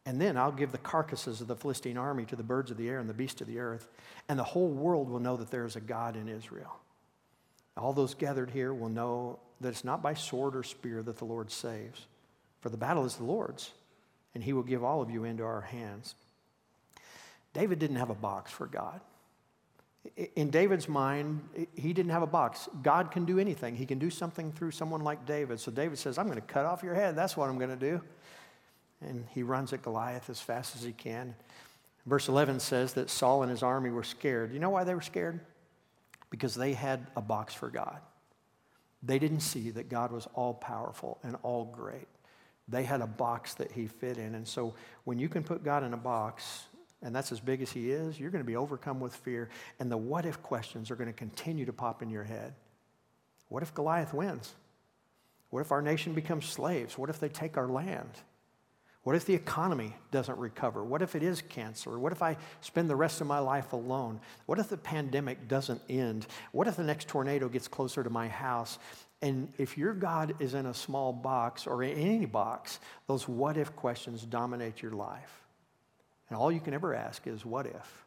And 0.04 0.20
then 0.20 0.36
I'll 0.36 0.52
give 0.52 0.72
the 0.72 0.78
carcasses 0.78 1.40
of 1.40 1.46
the 1.46 1.54
Philistine 1.54 1.96
army 1.96 2.24
to 2.24 2.36
the 2.36 2.42
birds 2.42 2.70
of 2.70 2.76
the 2.76 2.88
air 2.88 2.98
and 2.98 3.08
the 3.08 3.14
beasts 3.14 3.40
of 3.40 3.46
the 3.46 3.60
earth, 3.60 3.88
and 4.28 4.38
the 4.38 4.44
whole 4.44 4.68
world 4.68 5.08
will 5.08 5.20
know 5.20 5.36
that 5.36 5.50
there 5.50 5.64
is 5.64 5.76
a 5.76 5.80
God 5.80 6.16
in 6.16 6.28
Israel. 6.28 6.76
All 7.76 7.92
those 7.92 8.14
gathered 8.14 8.50
here 8.50 8.74
will 8.74 8.88
know 8.88 9.38
that 9.60 9.68
it's 9.68 9.84
not 9.84 10.02
by 10.02 10.14
sword 10.14 10.56
or 10.56 10.64
spear 10.64 11.02
that 11.04 11.18
the 11.18 11.24
Lord 11.24 11.50
saves, 11.50 12.06
for 12.60 12.68
the 12.68 12.76
battle 12.76 13.04
is 13.04 13.16
the 13.16 13.24
Lord's, 13.24 13.70
and 14.34 14.42
he 14.42 14.52
will 14.52 14.64
give 14.64 14.82
all 14.82 15.02
of 15.02 15.10
you 15.10 15.22
into 15.22 15.44
our 15.44 15.60
hands. 15.60 16.16
David 17.54 17.78
didn't 17.78 17.96
have 17.96 18.10
a 18.10 18.14
box 18.14 18.50
for 18.50 18.66
God. 18.66 19.00
In 20.34 20.50
David's 20.50 20.88
mind, 20.88 21.42
he 21.76 21.92
didn't 21.92 22.10
have 22.10 22.22
a 22.22 22.26
box. 22.26 22.68
God 22.82 23.12
can 23.12 23.24
do 23.24 23.38
anything. 23.38 23.76
He 23.76 23.86
can 23.86 24.00
do 24.00 24.10
something 24.10 24.50
through 24.50 24.72
someone 24.72 25.02
like 25.02 25.26
David. 25.26 25.60
So 25.60 25.70
David 25.70 25.96
says, 25.96 26.18
I'm 26.18 26.26
going 26.26 26.40
to 26.40 26.46
cut 26.46 26.66
off 26.66 26.82
your 26.82 26.94
head. 26.94 27.14
That's 27.14 27.36
what 27.36 27.48
I'm 27.48 27.56
going 27.56 27.70
to 27.70 27.76
do 27.76 28.02
and 29.06 29.26
he 29.30 29.42
runs 29.42 29.72
at 29.72 29.82
Goliath 29.82 30.30
as 30.30 30.40
fast 30.40 30.76
as 30.76 30.82
he 30.82 30.92
can. 30.92 31.34
Verse 32.06 32.28
11 32.28 32.60
says 32.60 32.94
that 32.94 33.10
Saul 33.10 33.42
and 33.42 33.50
his 33.50 33.62
army 33.62 33.90
were 33.90 34.02
scared. 34.02 34.52
You 34.52 34.58
know 34.58 34.70
why 34.70 34.84
they 34.84 34.94
were 34.94 35.00
scared? 35.00 35.40
Because 36.30 36.54
they 36.54 36.72
had 36.72 37.06
a 37.16 37.20
box 37.20 37.54
for 37.54 37.70
God. 37.70 37.98
They 39.02 39.18
didn't 39.18 39.40
see 39.40 39.70
that 39.70 39.88
God 39.88 40.12
was 40.12 40.26
all 40.34 40.54
powerful 40.54 41.18
and 41.22 41.36
all 41.42 41.64
great. 41.64 42.08
They 42.68 42.84
had 42.84 43.00
a 43.00 43.06
box 43.06 43.54
that 43.54 43.72
he 43.72 43.86
fit 43.86 44.18
in. 44.18 44.34
And 44.34 44.46
so 44.46 44.74
when 45.04 45.18
you 45.18 45.28
can 45.28 45.42
put 45.42 45.64
God 45.64 45.82
in 45.82 45.92
a 45.92 45.98
box, 45.98 46.64
and 47.02 47.14
that's 47.14 47.32
as 47.32 47.40
big 47.40 47.62
as 47.62 47.70
he 47.70 47.90
is, 47.90 48.18
you're 48.18 48.30
going 48.30 48.44
to 48.44 48.46
be 48.46 48.56
overcome 48.56 49.00
with 49.00 49.14
fear. 49.14 49.48
And 49.80 49.90
the 49.90 49.96
what 49.96 50.24
if 50.24 50.40
questions 50.42 50.90
are 50.90 50.96
going 50.96 51.08
to 51.08 51.12
continue 51.12 51.66
to 51.66 51.72
pop 51.72 52.02
in 52.02 52.10
your 52.10 52.24
head. 52.24 52.54
What 53.48 53.62
if 53.62 53.74
Goliath 53.74 54.14
wins? 54.14 54.54
What 55.50 55.60
if 55.60 55.72
our 55.72 55.82
nation 55.82 56.14
becomes 56.14 56.46
slaves? 56.46 56.96
What 56.96 57.10
if 57.10 57.20
they 57.20 57.28
take 57.28 57.56
our 57.56 57.68
land? 57.68 58.10
What 59.02 59.16
if 59.16 59.26
the 59.26 59.34
economy 59.34 59.96
doesn't 60.12 60.38
recover? 60.38 60.84
What 60.84 61.02
if 61.02 61.16
it 61.16 61.24
is 61.24 61.42
cancer? 61.42 61.98
What 61.98 62.12
if 62.12 62.22
I 62.22 62.36
spend 62.60 62.88
the 62.88 62.96
rest 62.96 63.20
of 63.20 63.26
my 63.26 63.40
life 63.40 63.72
alone? 63.72 64.20
What 64.46 64.60
if 64.60 64.68
the 64.68 64.76
pandemic 64.76 65.48
doesn't 65.48 65.82
end? 65.88 66.26
What 66.52 66.68
if 66.68 66.76
the 66.76 66.84
next 66.84 67.08
tornado 67.08 67.48
gets 67.48 67.66
closer 67.66 68.04
to 68.04 68.10
my 68.10 68.28
house? 68.28 68.78
And 69.20 69.52
if 69.58 69.76
your 69.76 69.92
God 69.92 70.34
is 70.38 70.54
in 70.54 70.66
a 70.66 70.74
small 70.74 71.12
box 71.12 71.66
or 71.66 71.82
in 71.82 71.98
any 71.98 72.26
box, 72.26 72.78
those 73.08 73.26
what 73.26 73.56
if 73.56 73.74
questions 73.74 74.22
dominate 74.22 74.82
your 74.82 74.92
life. 74.92 75.42
And 76.28 76.38
all 76.38 76.52
you 76.52 76.60
can 76.60 76.72
ever 76.72 76.94
ask 76.94 77.26
is, 77.26 77.44
what 77.44 77.66
if? 77.66 78.04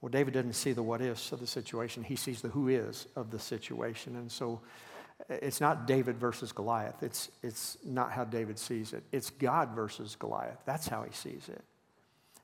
Well, 0.00 0.10
David 0.10 0.34
doesn't 0.34 0.52
see 0.52 0.72
the 0.72 0.82
what 0.82 1.00
ifs 1.00 1.32
of 1.32 1.40
the 1.40 1.46
situation, 1.46 2.04
he 2.04 2.14
sees 2.14 2.40
the 2.40 2.48
who 2.48 2.68
is 2.68 3.06
of 3.16 3.32
the 3.32 3.40
situation. 3.40 4.14
And 4.14 4.30
so 4.30 4.60
it's 5.28 5.60
not 5.60 5.86
David 5.86 6.18
versus 6.18 6.52
Goliath. 6.52 7.02
It's, 7.02 7.30
it's 7.42 7.76
not 7.84 8.12
how 8.12 8.24
David 8.24 8.58
sees 8.58 8.92
it. 8.92 9.02
It's 9.12 9.30
God 9.30 9.74
versus 9.74 10.16
Goliath. 10.16 10.58
That's 10.64 10.86
how 10.86 11.02
he 11.02 11.12
sees 11.12 11.48
it. 11.48 11.62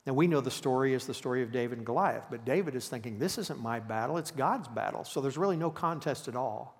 Now, 0.06 0.12
we 0.12 0.26
know 0.26 0.40
the 0.42 0.50
story 0.50 0.92
is 0.92 1.06
the 1.06 1.14
story 1.14 1.42
of 1.42 1.50
David 1.50 1.78
and 1.78 1.86
Goliath, 1.86 2.26
but 2.30 2.44
David 2.44 2.74
is 2.74 2.88
thinking, 2.88 3.18
this 3.18 3.38
isn't 3.38 3.62
my 3.62 3.80
battle, 3.80 4.18
it's 4.18 4.30
God's 4.30 4.68
battle. 4.68 5.04
So 5.04 5.20
there's 5.20 5.38
really 5.38 5.56
no 5.56 5.70
contest 5.70 6.28
at 6.28 6.36
all. 6.36 6.78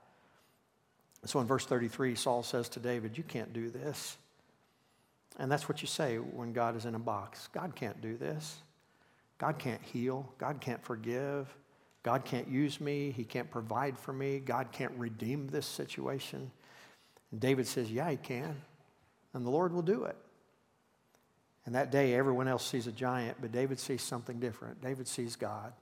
So 1.24 1.40
in 1.40 1.46
verse 1.46 1.64
33, 1.64 2.16
Saul 2.16 2.42
says 2.42 2.68
to 2.70 2.80
David, 2.80 3.16
You 3.16 3.24
can't 3.24 3.52
do 3.54 3.70
this. 3.70 4.18
And 5.38 5.50
that's 5.50 5.68
what 5.68 5.80
you 5.80 5.88
say 5.88 6.16
when 6.16 6.52
God 6.52 6.76
is 6.76 6.84
in 6.84 6.94
a 6.94 6.98
box 6.98 7.48
God 7.52 7.74
can't 7.74 8.00
do 8.00 8.16
this. 8.16 8.58
God 9.38 9.58
can't 9.58 9.82
heal. 9.82 10.32
God 10.38 10.60
can't 10.60 10.82
forgive. 10.84 11.52
God 12.04 12.24
can't 12.24 12.46
use 12.48 12.80
me. 12.80 13.10
He 13.10 13.24
can't 13.24 13.50
provide 13.50 13.98
for 13.98 14.12
me. 14.12 14.38
God 14.38 14.68
can't 14.70 14.92
redeem 14.96 15.48
this 15.48 15.66
situation. 15.66 16.52
And 17.32 17.40
David 17.40 17.66
says, 17.66 17.90
Yeah, 17.90 18.08
he 18.10 18.16
can. 18.16 18.54
And 19.32 19.44
the 19.44 19.50
Lord 19.50 19.72
will 19.72 19.82
do 19.82 20.04
it. 20.04 20.16
And 21.66 21.74
that 21.74 21.90
day, 21.90 22.14
everyone 22.14 22.46
else 22.46 22.64
sees 22.64 22.86
a 22.86 22.92
giant, 22.92 23.38
but 23.40 23.50
David 23.50 23.80
sees 23.80 24.02
something 24.02 24.38
different. 24.38 24.82
David 24.82 25.08
sees 25.08 25.34
God. 25.34 25.72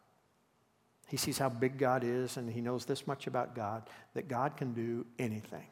He 1.09 1.17
sees 1.17 1.39
how 1.39 1.49
big 1.49 1.77
God 1.77 2.05
is, 2.05 2.37
and 2.37 2.49
he 2.49 2.61
knows 2.61 2.87
this 2.87 3.07
much 3.07 3.27
about 3.27 3.55
God 3.55 3.83
that 4.15 4.29
God 4.29 4.57
can 4.57 4.73
do 4.73 5.05
anything. 5.19 5.67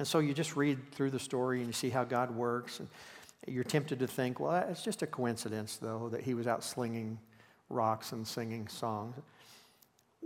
And 0.00 0.06
so 0.06 0.18
you 0.18 0.34
just 0.34 0.56
read 0.56 0.92
through 0.92 1.10
the 1.12 1.20
story 1.20 1.58
and 1.58 1.68
you 1.68 1.72
see 1.72 1.90
how 1.90 2.02
God 2.02 2.32
works. 2.32 2.80
And 2.80 2.88
you're 3.46 3.62
tempted 3.62 4.00
to 4.00 4.08
think, 4.08 4.40
well, 4.40 4.66
it's 4.68 4.82
just 4.82 5.02
a 5.02 5.06
coincidence, 5.06 5.76
though, 5.76 6.08
that 6.10 6.22
he 6.22 6.34
was 6.34 6.48
out 6.48 6.64
slinging 6.64 7.20
rocks 7.74 8.12
and 8.12 8.26
singing 8.26 8.68
songs. 8.68 9.16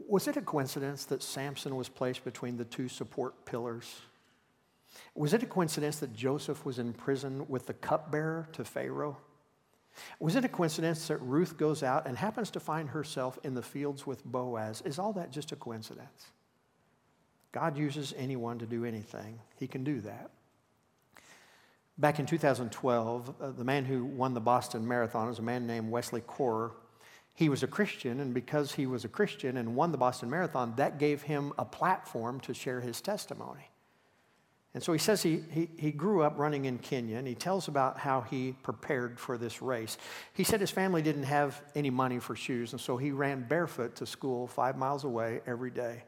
Was 0.06 0.28
it 0.28 0.36
a 0.36 0.42
coincidence 0.42 1.04
that 1.06 1.22
Samson 1.22 1.74
was 1.74 1.88
placed 1.88 2.24
between 2.24 2.56
the 2.56 2.64
two 2.64 2.88
support 2.88 3.44
pillars? 3.44 4.00
Was 5.14 5.34
it 5.34 5.42
a 5.42 5.46
coincidence 5.46 5.98
that 5.98 6.14
Joseph 6.14 6.64
was 6.64 6.78
in 6.78 6.92
prison 6.92 7.46
with 7.48 7.66
the 7.66 7.74
cupbearer 7.74 8.48
to 8.52 8.64
Pharaoh? 8.64 9.16
Was 10.20 10.36
it 10.36 10.44
a 10.44 10.48
coincidence 10.48 11.08
that 11.08 11.18
Ruth 11.18 11.56
goes 11.56 11.82
out 11.82 12.06
and 12.06 12.16
happens 12.16 12.50
to 12.52 12.60
find 12.60 12.90
herself 12.90 13.38
in 13.42 13.54
the 13.54 13.62
fields 13.62 14.06
with 14.06 14.24
Boaz? 14.24 14.80
Is 14.84 14.98
all 14.98 15.12
that 15.14 15.32
just 15.32 15.50
a 15.52 15.56
coincidence? 15.56 16.26
God 17.52 17.76
uses 17.76 18.14
anyone 18.16 18.58
to 18.58 18.66
do 18.66 18.84
anything, 18.84 19.40
He 19.56 19.66
can 19.66 19.84
do 19.84 20.00
that. 20.02 20.30
Back 21.96 22.20
in 22.20 22.26
2012, 22.26 23.34
uh, 23.40 23.50
the 23.50 23.64
man 23.64 23.84
who 23.84 24.04
won 24.04 24.32
the 24.32 24.40
Boston 24.40 24.86
Marathon 24.86 25.28
is 25.30 25.40
a 25.40 25.42
man 25.42 25.66
named 25.66 25.90
Wesley 25.90 26.20
Korir. 26.20 26.70
He 27.38 27.48
was 27.48 27.62
a 27.62 27.68
Christian, 27.68 28.18
and 28.18 28.34
because 28.34 28.74
he 28.74 28.88
was 28.88 29.04
a 29.04 29.08
Christian 29.08 29.58
and 29.58 29.76
won 29.76 29.92
the 29.92 29.96
Boston 29.96 30.28
Marathon, 30.28 30.74
that 30.74 30.98
gave 30.98 31.22
him 31.22 31.52
a 31.56 31.64
platform 31.64 32.40
to 32.40 32.52
share 32.52 32.80
his 32.80 33.00
testimony. 33.00 33.70
And 34.74 34.82
so 34.82 34.92
he 34.92 34.98
says 34.98 35.22
he, 35.22 35.44
he, 35.52 35.70
he 35.76 35.92
grew 35.92 36.24
up 36.24 36.36
running 36.36 36.64
in 36.64 36.78
Kenya, 36.78 37.16
and 37.16 37.28
he 37.28 37.36
tells 37.36 37.68
about 37.68 37.96
how 37.96 38.22
he 38.22 38.56
prepared 38.64 39.20
for 39.20 39.38
this 39.38 39.62
race. 39.62 39.98
He 40.32 40.42
said 40.42 40.60
his 40.60 40.72
family 40.72 41.00
didn't 41.00 41.22
have 41.22 41.62
any 41.76 41.90
money 41.90 42.18
for 42.18 42.34
shoes, 42.34 42.72
and 42.72 42.80
so 42.80 42.96
he 42.96 43.12
ran 43.12 43.46
barefoot 43.46 43.94
to 43.94 44.04
school 44.04 44.48
five 44.48 44.76
miles 44.76 45.04
away 45.04 45.40
every 45.46 45.70
day. 45.70 46.02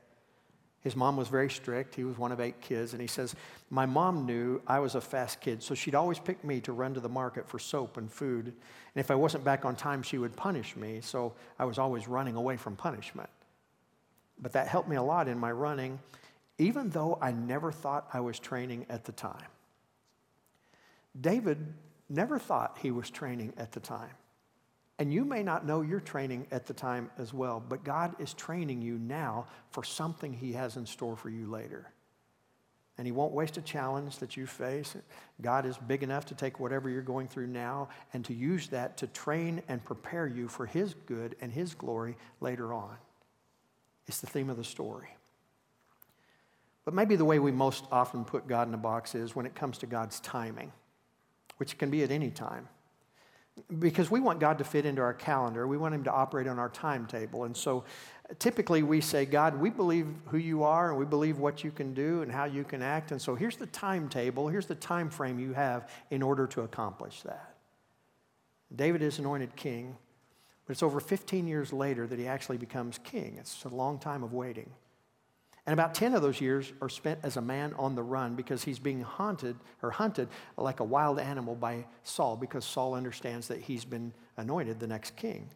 His 0.82 0.96
mom 0.96 1.16
was 1.16 1.28
very 1.28 1.50
strict. 1.50 1.94
He 1.94 2.04
was 2.04 2.16
one 2.16 2.32
of 2.32 2.40
eight 2.40 2.60
kids. 2.60 2.92
And 2.92 3.02
he 3.02 3.06
says, 3.06 3.34
My 3.68 3.84
mom 3.84 4.24
knew 4.24 4.62
I 4.66 4.78
was 4.78 4.94
a 4.94 5.00
fast 5.00 5.40
kid, 5.40 5.62
so 5.62 5.74
she'd 5.74 5.94
always 5.94 6.18
pick 6.18 6.42
me 6.42 6.60
to 6.62 6.72
run 6.72 6.94
to 6.94 7.00
the 7.00 7.08
market 7.08 7.48
for 7.48 7.58
soap 7.58 7.98
and 7.98 8.10
food. 8.10 8.46
And 8.46 8.54
if 8.96 9.10
I 9.10 9.14
wasn't 9.14 9.44
back 9.44 9.64
on 9.64 9.76
time, 9.76 10.02
she 10.02 10.16
would 10.16 10.34
punish 10.36 10.76
me. 10.76 11.00
So 11.02 11.34
I 11.58 11.66
was 11.66 11.78
always 11.78 12.08
running 12.08 12.34
away 12.34 12.56
from 12.56 12.76
punishment. 12.76 13.28
But 14.40 14.52
that 14.52 14.68
helped 14.68 14.88
me 14.88 14.96
a 14.96 15.02
lot 15.02 15.28
in 15.28 15.38
my 15.38 15.52
running, 15.52 15.98
even 16.56 16.88
though 16.88 17.18
I 17.20 17.32
never 17.32 17.70
thought 17.70 18.08
I 18.12 18.20
was 18.20 18.38
training 18.38 18.86
at 18.88 19.04
the 19.04 19.12
time. 19.12 19.48
David 21.20 21.74
never 22.08 22.38
thought 22.38 22.78
he 22.80 22.90
was 22.90 23.10
training 23.10 23.52
at 23.58 23.72
the 23.72 23.80
time. 23.80 24.10
And 25.00 25.14
you 25.14 25.24
may 25.24 25.42
not 25.42 25.66
know 25.66 25.80
your 25.80 25.98
training 25.98 26.46
at 26.50 26.66
the 26.66 26.74
time 26.74 27.10
as 27.16 27.32
well, 27.32 27.64
but 27.66 27.84
God 27.84 28.14
is 28.18 28.34
training 28.34 28.82
you 28.82 28.98
now 28.98 29.46
for 29.70 29.82
something 29.82 30.30
He 30.30 30.52
has 30.52 30.76
in 30.76 30.84
store 30.84 31.16
for 31.16 31.30
you 31.30 31.46
later. 31.46 31.90
And 32.98 33.06
He 33.06 33.10
won't 33.10 33.32
waste 33.32 33.56
a 33.56 33.62
challenge 33.62 34.18
that 34.18 34.36
you 34.36 34.46
face. 34.46 34.94
God 35.40 35.64
is 35.64 35.78
big 35.78 36.02
enough 36.02 36.26
to 36.26 36.34
take 36.34 36.60
whatever 36.60 36.90
you're 36.90 37.00
going 37.00 37.28
through 37.28 37.46
now 37.46 37.88
and 38.12 38.22
to 38.26 38.34
use 38.34 38.68
that 38.68 38.98
to 38.98 39.06
train 39.06 39.62
and 39.68 39.82
prepare 39.82 40.26
you 40.26 40.48
for 40.48 40.66
His 40.66 40.94
good 41.06 41.34
and 41.40 41.50
His 41.50 41.72
glory 41.72 42.14
later 42.42 42.74
on. 42.74 42.94
It's 44.06 44.20
the 44.20 44.26
theme 44.26 44.50
of 44.50 44.58
the 44.58 44.64
story. 44.64 45.16
But 46.84 46.92
maybe 46.92 47.16
the 47.16 47.24
way 47.24 47.38
we 47.38 47.52
most 47.52 47.86
often 47.90 48.26
put 48.26 48.46
God 48.46 48.68
in 48.68 48.74
a 48.74 48.78
box 48.78 49.14
is 49.14 49.34
when 49.34 49.46
it 49.46 49.54
comes 49.54 49.78
to 49.78 49.86
God's 49.86 50.20
timing, 50.20 50.72
which 51.56 51.78
can 51.78 51.90
be 51.90 52.02
at 52.02 52.10
any 52.10 52.30
time 52.30 52.68
because 53.78 54.10
we 54.10 54.20
want 54.20 54.40
God 54.40 54.58
to 54.58 54.64
fit 54.64 54.86
into 54.86 55.02
our 55.02 55.14
calendar. 55.14 55.66
We 55.66 55.76
want 55.76 55.94
Him 55.94 56.04
to 56.04 56.12
operate 56.12 56.46
on 56.46 56.58
our 56.58 56.68
timetable. 56.68 57.44
And 57.44 57.56
so 57.56 57.84
typically 58.38 58.82
we 58.82 59.00
say, 59.00 59.24
God, 59.24 59.58
we 59.58 59.70
believe 59.70 60.06
who 60.26 60.38
you 60.38 60.62
are 60.62 60.90
and 60.90 60.98
we 60.98 61.04
believe 61.04 61.38
what 61.38 61.64
you 61.64 61.70
can 61.70 61.94
do 61.94 62.22
and 62.22 62.30
how 62.30 62.44
you 62.44 62.64
can 62.64 62.82
act. 62.82 63.10
And 63.10 63.20
so 63.20 63.34
here's 63.34 63.56
the 63.56 63.66
timetable, 63.66 64.48
here's 64.48 64.66
the 64.66 64.74
time 64.74 65.10
frame 65.10 65.38
you 65.38 65.52
have 65.52 65.90
in 66.10 66.22
order 66.22 66.46
to 66.48 66.62
accomplish 66.62 67.22
that. 67.22 67.54
David 68.74 69.02
is 69.02 69.18
anointed 69.18 69.56
king, 69.56 69.96
but 70.66 70.72
it's 70.72 70.82
over 70.82 71.00
15 71.00 71.48
years 71.48 71.72
later 71.72 72.06
that 72.06 72.18
he 72.18 72.26
actually 72.26 72.58
becomes 72.58 72.98
king. 72.98 73.36
It's 73.38 73.64
a 73.64 73.68
long 73.68 73.98
time 73.98 74.22
of 74.22 74.32
waiting. 74.32 74.70
And 75.66 75.72
about 75.72 75.94
10 75.94 76.14
of 76.14 76.22
those 76.22 76.40
years 76.40 76.72
are 76.80 76.88
spent 76.88 77.20
as 77.22 77.36
a 77.36 77.42
man 77.42 77.74
on 77.78 77.94
the 77.94 78.02
run 78.02 78.34
because 78.34 78.64
he's 78.64 78.78
being 78.78 79.02
haunted 79.02 79.56
or 79.82 79.90
hunted 79.90 80.28
like 80.56 80.80
a 80.80 80.84
wild 80.84 81.18
animal 81.18 81.54
by 81.54 81.84
Saul 82.02 82.36
because 82.36 82.64
Saul 82.64 82.94
understands 82.94 83.48
that 83.48 83.60
he's 83.60 83.84
been 83.84 84.12
anointed 84.36 84.80
the 84.80 84.86
next 84.86 85.16
king. 85.16 85.48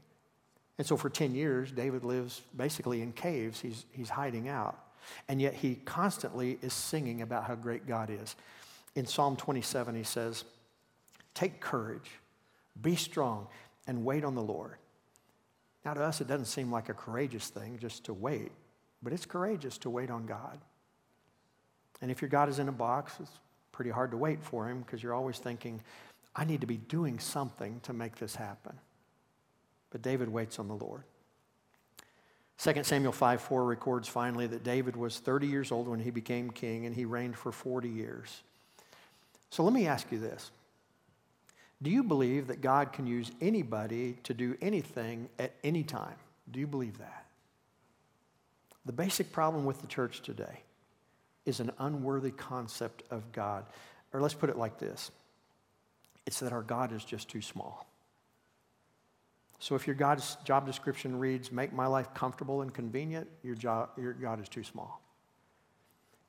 And 0.76 0.86
so 0.86 0.96
for 0.96 1.08
10 1.08 1.34
years, 1.34 1.70
David 1.70 2.04
lives 2.04 2.42
basically 2.56 3.00
in 3.00 3.12
caves. 3.12 3.60
He's, 3.60 3.86
he's 3.92 4.10
hiding 4.10 4.48
out. 4.48 4.78
And 5.28 5.40
yet 5.40 5.54
he 5.54 5.76
constantly 5.84 6.58
is 6.62 6.72
singing 6.72 7.22
about 7.22 7.44
how 7.44 7.54
great 7.54 7.86
God 7.86 8.10
is. 8.10 8.36
In 8.94 9.06
Psalm 9.06 9.36
27, 9.36 9.94
he 9.94 10.02
says, 10.02 10.44
Take 11.34 11.60
courage, 11.60 12.10
be 12.80 12.96
strong, 12.96 13.48
and 13.86 14.04
wait 14.04 14.24
on 14.24 14.34
the 14.34 14.42
Lord. 14.42 14.76
Now, 15.84 15.94
to 15.94 16.02
us, 16.02 16.20
it 16.20 16.28
doesn't 16.28 16.46
seem 16.46 16.72
like 16.72 16.88
a 16.88 16.94
courageous 16.94 17.48
thing 17.48 17.78
just 17.78 18.04
to 18.04 18.14
wait. 18.14 18.52
But 19.04 19.12
it's 19.12 19.26
courageous 19.26 19.76
to 19.78 19.90
wait 19.90 20.10
on 20.10 20.24
God. 20.24 20.58
And 22.00 22.10
if 22.10 22.22
your 22.22 22.30
God 22.30 22.48
is 22.48 22.58
in 22.58 22.68
a 22.68 22.72
box, 22.72 23.12
it's 23.20 23.38
pretty 23.70 23.90
hard 23.90 24.10
to 24.12 24.16
wait 24.16 24.42
for 24.42 24.68
him 24.68 24.80
because 24.80 25.02
you're 25.02 25.14
always 25.14 25.38
thinking, 25.38 25.82
I 26.34 26.44
need 26.44 26.62
to 26.62 26.66
be 26.66 26.78
doing 26.78 27.18
something 27.18 27.80
to 27.84 27.92
make 27.92 28.16
this 28.16 28.34
happen. 28.34 28.72
But 29.90 30.02
David 30.02 30.28
waits 30.28 30.58
on 30.58 30.66
the 30.66 30.74
Lord. 30.74 31.04
2 32.58 32.82
Samuel 32.82 33.12
5 33.12 33.40
4 33.40 33.64
records 33.64 34.08
finally 34.08 34.46
that 34.46 34.64
David 34.64 34.96
was 34.96 35.18
30 35.18 35.46
years 35.46 35.70
old 35.70 35.86
when 35.86 36.00
he 36.00 36.10
became 36.10 36.50
king 36.50 36.86
and 36.86 36.94
he 36.94 37.04
reigned 37.04 37.36
for 37.36 37.52
40 37.52 37.88
years. 37.88 38.42
So 39.50 39.62
let 39.62 39.72
me 39.72 39.86
ask 39.86 40.10
you 40.10 40.18
this 40.18 40.50
Do 41.82 41.90
you 41.90 42.02
believe 42.02 42.46
that 42.46 42.60
God 42.60 42.92
can 42.92 43.06
use 43.06 43.30
anybody 43.40 44.18
to 44.24 44.34
do 44.34 44.56
anything 44.60 45.28
at 45.38 45.52
any 45.62 45.82
time? 45.82 46.16
Do 46.50 46.58
you 46.60 46.66
believe 46.66 46.98
that? 46.98 47.26
The 48.86 48.92
basic 48.92 49.32
problem 49.32 49.64
with 49.64 49.80
the 49.80 49.86
church 49.86 50.20
today 50.20 50.60
is 51.46 51.60
an 51.60 51.70
unworthy 51.78 52.30
concept 52.30 53.02
of 53.10 53.32
God. 53.32 53.64
Or 54.12 54.20
let's 54.20 54.34
put 54.34 54.50
it 54.50 54.56
like 54.56 54.78
this 54.78 55.10
it's 56.26 56.40
that 56.40 56.52
our 56.52 56.62
God 56.62 56.92
is 56.92 57.04
just 57.04 57.28
too 57.28 57.42
small. 57.42 57.86
So 59.58 59.74
if 59.74 59.86
your 59.86 59.96
God's 59.96 60.36
job 60.44 60.66
description 60.66 61.18
reads, 61.18 61.50
make 61.52 61.72
my 61.72 61.86
life 61.86 62.12
comfortable 62.12 62.62
and 62.62 62.72
convenient, 62.72 63.28
your, 63.42 63.54
job, 63.54 63.90
your 63.96 64.12
God 64.12 64.40
is 64.40 64.48
too 64.48 64.64
small. 64.64 65.00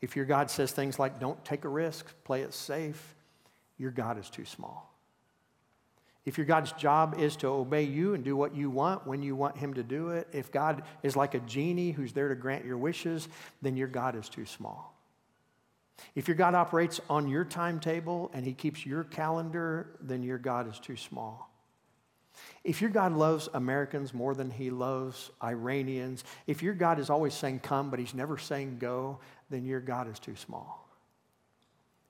If 0.01 0.15
your 0.15 0.25
God 0.25 0.49
says 0.51 0.71
things 0.71 0.99
like, 0.99 1.19
don't 1.19 1.43
take 1.43 1.65
a 1.65 1.69
risk, 1.69 2.13
play 2.23 2.41
it 2.41 2.53
safe, 2.53 3.15
your 3.77 3.91
God 3.91 4.17
is 4.19 4.29
too 4.29 4.45
small. 4.45 4.94
If 6.25 6.37
your 6.37 6.45
God's 6.45 6.71
job 6.71 7.15
is 7.19 7.35
to 7.37 7.47
obey 7.47 7.83
you 7.83 8.15
and 8.15 8.23
do 8.23 8.35
what 8.35 8.55
you 8.55 8.69
want 8.69 9.05
when 9.05 9.21
you 9.21 9.35
want 9.35 9.57
Him 9.57 9.75
to 9.75 9.83
do 9.83 10.09
it, 10.09 10.27
if 10.33 10.51
God 10.51 10.83
is 11.03 11.15
like 11.15 11.35
a 11.35 11.39
genie 11.41 11.91
who's 11.91 12.13
there 12.13 12.29
to 12.29 12.35
grant 12.35 12.65
your 12.65 12.77
wishes, 12.77 13.29
then 13.61 13.77
your 13.77 13.87
God 13.87 14.15
is 14.15 14.27
too 14.27 14.45
small. 14.45 14.93
If 16.15 16.27
your 16.27 16.35
God 16.35 16.55
operates 16.55 16.99
on 17.09 17.27
your 17.27 17.45
timetable 17.45 18.31
and 18.33 18.43
He 18.43 18.53
keeps 18.53 18.85
your 18.85 19.03
calendar, 19.03 19.97
then 20.01 20.23
your 20.23 20.39
God 20.39 20.67
is 20.69 20.79
too 20.79 20.97
small. 20.97 21.51
If 22.63 22.81
your 22.81 22.89
God 22.89 23.13
loves 23.13 23.47
Americans 23.53 24.13
more 24.13 24.33
than 24.33 24.49
He 24.49 24.71
loves 24.71 25.29
Iranians, 25.43 26.23
if 26.47 26.63
your 26.63 26.73
God 26.73 26.99
is 26.99 27.11
always 27.11 27.35
saying 27.35 27.59
come, 27.59 27.91
but 27.91 27.99
He's 27.99 28.15
never 28.15 28.37
saying 28.37 28.77
go, 28.79 29.19
then 29.51 29.63
your 29.63 29.79
God 29.79 30.11
is 30.11 30.19
too 30.19 30.35
small 30.35 30.84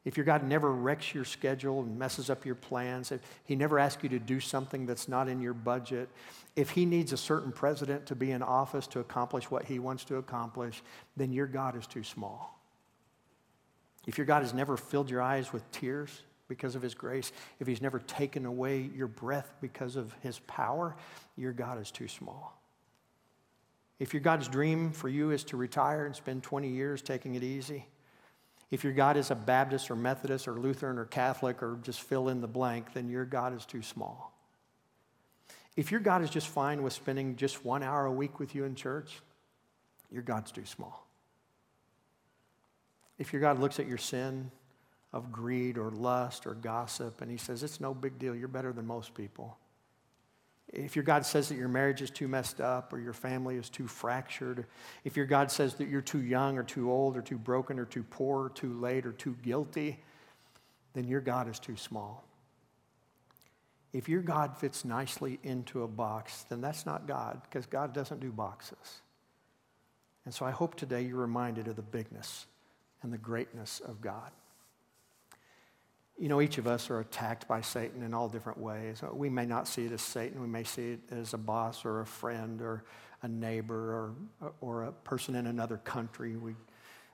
if 0.06 0.18
your 0.18 0.26
God 0.26 0.44
never 0.44 0.72
wrecks 0.72 1.16
your 1.16 1.26
schedule 1.26 1.82
and 1.82 1.98
messes 1.98 2.30
up 2.30 2.46
your 2.46 2.56
plans, 2.56 3.12
if 3.12 3.22
He 3.44 3.56
never 3.56 3.80
asks 3.80 4.04
you 4.04 4.10
to 4.10 4.20
do 4.20 4.40
something 4.40 4.86
that's 4.86 5.08
not 5.08 5.28
in 5.28 5.42
your 5.42 5.56
budget, 5.56 6.10
if 6.56 6.70
He 6.70 6.86
needs 6.86 7.12
a 7.12 7.18
certain 7.18 7.52
president 7.52 8.06
to 8.06 8.16
be 8.16 8.30
in 8.30 8.44
office 8.44 8.86
to 8.88 9.00
accomplish 9.00 9.50
what 9.50 9.66
He 9.66 9.80
wants 9.80 10.06
to 10.06 10.18
accomplish, 10.18 10.84
then 11.18 11.34
your 11.34 11.48
God 11.48 11.76
is 11.76 11.88
too 11.88 12.04
small. 12.04 12.60
If 14.06 14.20
your 14.20 14.26
God 14.26 14.44
has 14.44 14.54
never 14.54 14.78
filled 14.78 15.10
your 15.10 15.24
eyes 15.24 15.52
with 15.52 15.70
tears 15.72 16.22
because 16.48 16.76
of 16.76 16.84
His 16.84 16.94
grace, 16.94 17.32
if 17.60 17.66
He's 17.66 17.82
never 17.82 17.98
taken 17.98 18.46
away 18.46 18.92
your 18.96 19.08
breath 19.08 19.56
because 19.60 19.96
of 19.96 20.14
His 20.22 20.38
power, 20.40 20.96
your 21.36 21.52
God 21.52 21.82
is 21.82 21.90
too 21.90 22.08
small. 22.08 22.62
If 23.98 24.14
your 24.14 24.22
God's 24.22 24.48
dream 24.48 24.92
for 24.92 25.10
you 25.10 25.32
is 25.32 25.44
to 25.46 25.58
retire 25.58 26.06
and 26.06 26.16
spend 26.16 26.44
20 26.44 26.70
years 26.70 27.02
taking 27.02 27.34
it 27.34 27.44
easy, 27.44 27.88
if 28.72 28.84
your 28.84 28.94
God 28.94 29.18
is 29.18 29.32
a 29.32 29.36
Baptist 29.36 29.92
or 29.92 29.96
Methodist 29.96 30.48
or 30.48 30.54
Lutheran 30.54 30.98
or 30.98 31.06
Catholic 31.06 31.62
or 31.62 31.80
just 31.84 32.02
fill 32.02 32.30
in 32.30 32.42
the 32.42 32.48
blank, 32.48 32.94
then 32.94 33.10
your 33.10 33.26
God 33.26 33.56
is 33.56 33.66
too 33.66 33.82
small. 33.82 34.34
If 35.76 35.92
your 35.92 36.00
God 36.00 36.24
is 36.24 36.30
just 36.30 36.48
fine 36.48 36.84
with 36.84 36.94
spending 36.94 37.36
just 37.36 37.66
one 37.66 37.84
hour 37.84 38.06
a 38.06 38.12
week 38.12 38.40
with 38.40 38.56
you 38.56 38.64
in 38.64 38.76
church, 38.76 39.22
your 40.12 40.24
God's 40.24 40.52
too 40.52 40.66
small. 40.66 41.06
If 43.18 43.34
your 43.34 43.42
God 43.42 43.60
looks 43.60 43.80
at 43.80 43.88
your 43.88 43.98
sin 43.98 44.52
of 45.14 45.32
greed 45.32 45.78
or 45.78 45.92
lust 45.92 46.46
or 46.46 46.54
gossip 46.54 47.22
and 47.22 47.30
he 47.30 47.38
says, 47.38 47.64
it's 47.64 47.80
no 47.80 47.94
big 47.94 48.20
deal, 48.20 48.36
you're 48.36 48.48
better 48.48 48.74
than 48.74 48.86
most 48.88 49.14
people, 49.14 49.58
if 50.74 50.96
your 50.96 51.04
God 51.04 51.26
says 51.26 51.50
that 51.50 51.58
your 51.58 51.68
marriage 51.68 52.02
is 52.02 52.10
too 52.10 52.28
messed 52.28 52.60
up 52.60 52.92
or 52.92 53.00
your 53.00 53.14
family 53.14 53.56
is 53.56 53.70
too 53.70 53.88
fractured, 53.88 54.66
if 55.04 55.16
your 55.16 55.26
God 55.26 55.52
says 55.52 55.76
that 55.76 55.88
you're 55.88 56.02
too 56.02 56.22
young 56.22 56.58
or 56.58 56.64
too 56.64 56.92
old 56.92 57.16
or 57.16 57.22
too 57.22 57.38
broken 57.38 57.80
or 57.80 57.86
too 57.86 58.04
poor 58.04 58.46
or 58.46 58.50
too 58.50 58.74
late 58.80 59.06
or 59.06 59.12
too 59.12 59.36
guilty, 59.44 60.00
then 60.94 61.08
your 61.08 61.22
God 61.22 61.48
is 61.48 61.60
too 61.60 61.78
small. 61.78 62.24
If 63.94 64.10
your 64.10 64.22
God 64.22 64.58
fits 64.58 64.84
nicely 64.84 65.40
into 65.44 65.84
a 65.84 65.88
box, 65.88 66.46
then 66.50 66.60
that's 66.62 66.86
not 66.86 67.08
God 67.08 67.42
because 67.44 67.66
God 67.66 67.94
doesn't 67.94 68.20
do 68.20 68.32
boxes. 68.32 69.02
And 70.26 70.34
so 70.34 70.46
I 70.46 70.52
hope 70.52 70.76
today 70.76 71.04
you're 71.04 71.18
reminded 71.18 71.68
of 71.68 71.76
the 71.76 71.82
bigness 71.82 72.48
and 73.04 73.14
the 73.14 73.18
greatness 73.18 73.80
of 73.80 74.02
God 74.02 74.32
you 76.18 76.30
know, 76.30 76.40
each 76.42 76.58
of 76.58 76.68
us 76.68 76.90
are 76.90 77.00
attacked 77.00 77.48
by 77.48 77.62
Satan 77.62 78.02
in 78.02 78.14
all 78.14 78.30
different 78.30 78.58
ways. 78.58 79.04
Uh, 79.04 79.14
we 79.14 79.30
may 79.30 79.46
not 79.46 79.68
see 79.68 79.86
it 79.86 79.92
as 79.92 80.02
Satan. 80.02 80.42
We 80.42 80.48
may 80.48 80.64
see 80.64 80.94
it 80.94 81.00
as 81.12 81.34
a 81.34 81.38
boss 81.38 81.84
or 81.84 82.02
a 82.02 82.06
friend 82.06 82.62
or 82.62 82.86
a 83.22 83.28
neighbor 83.28 83.76
or, 83.76 84.16
uh, 84.42 84.52
or 84.62 84.84
a 84.84 84.92
person 84.92 85.36
in 85.36 85.48
another 85.48 85.78
country. 85.78 86.38
We, 86.38 86.56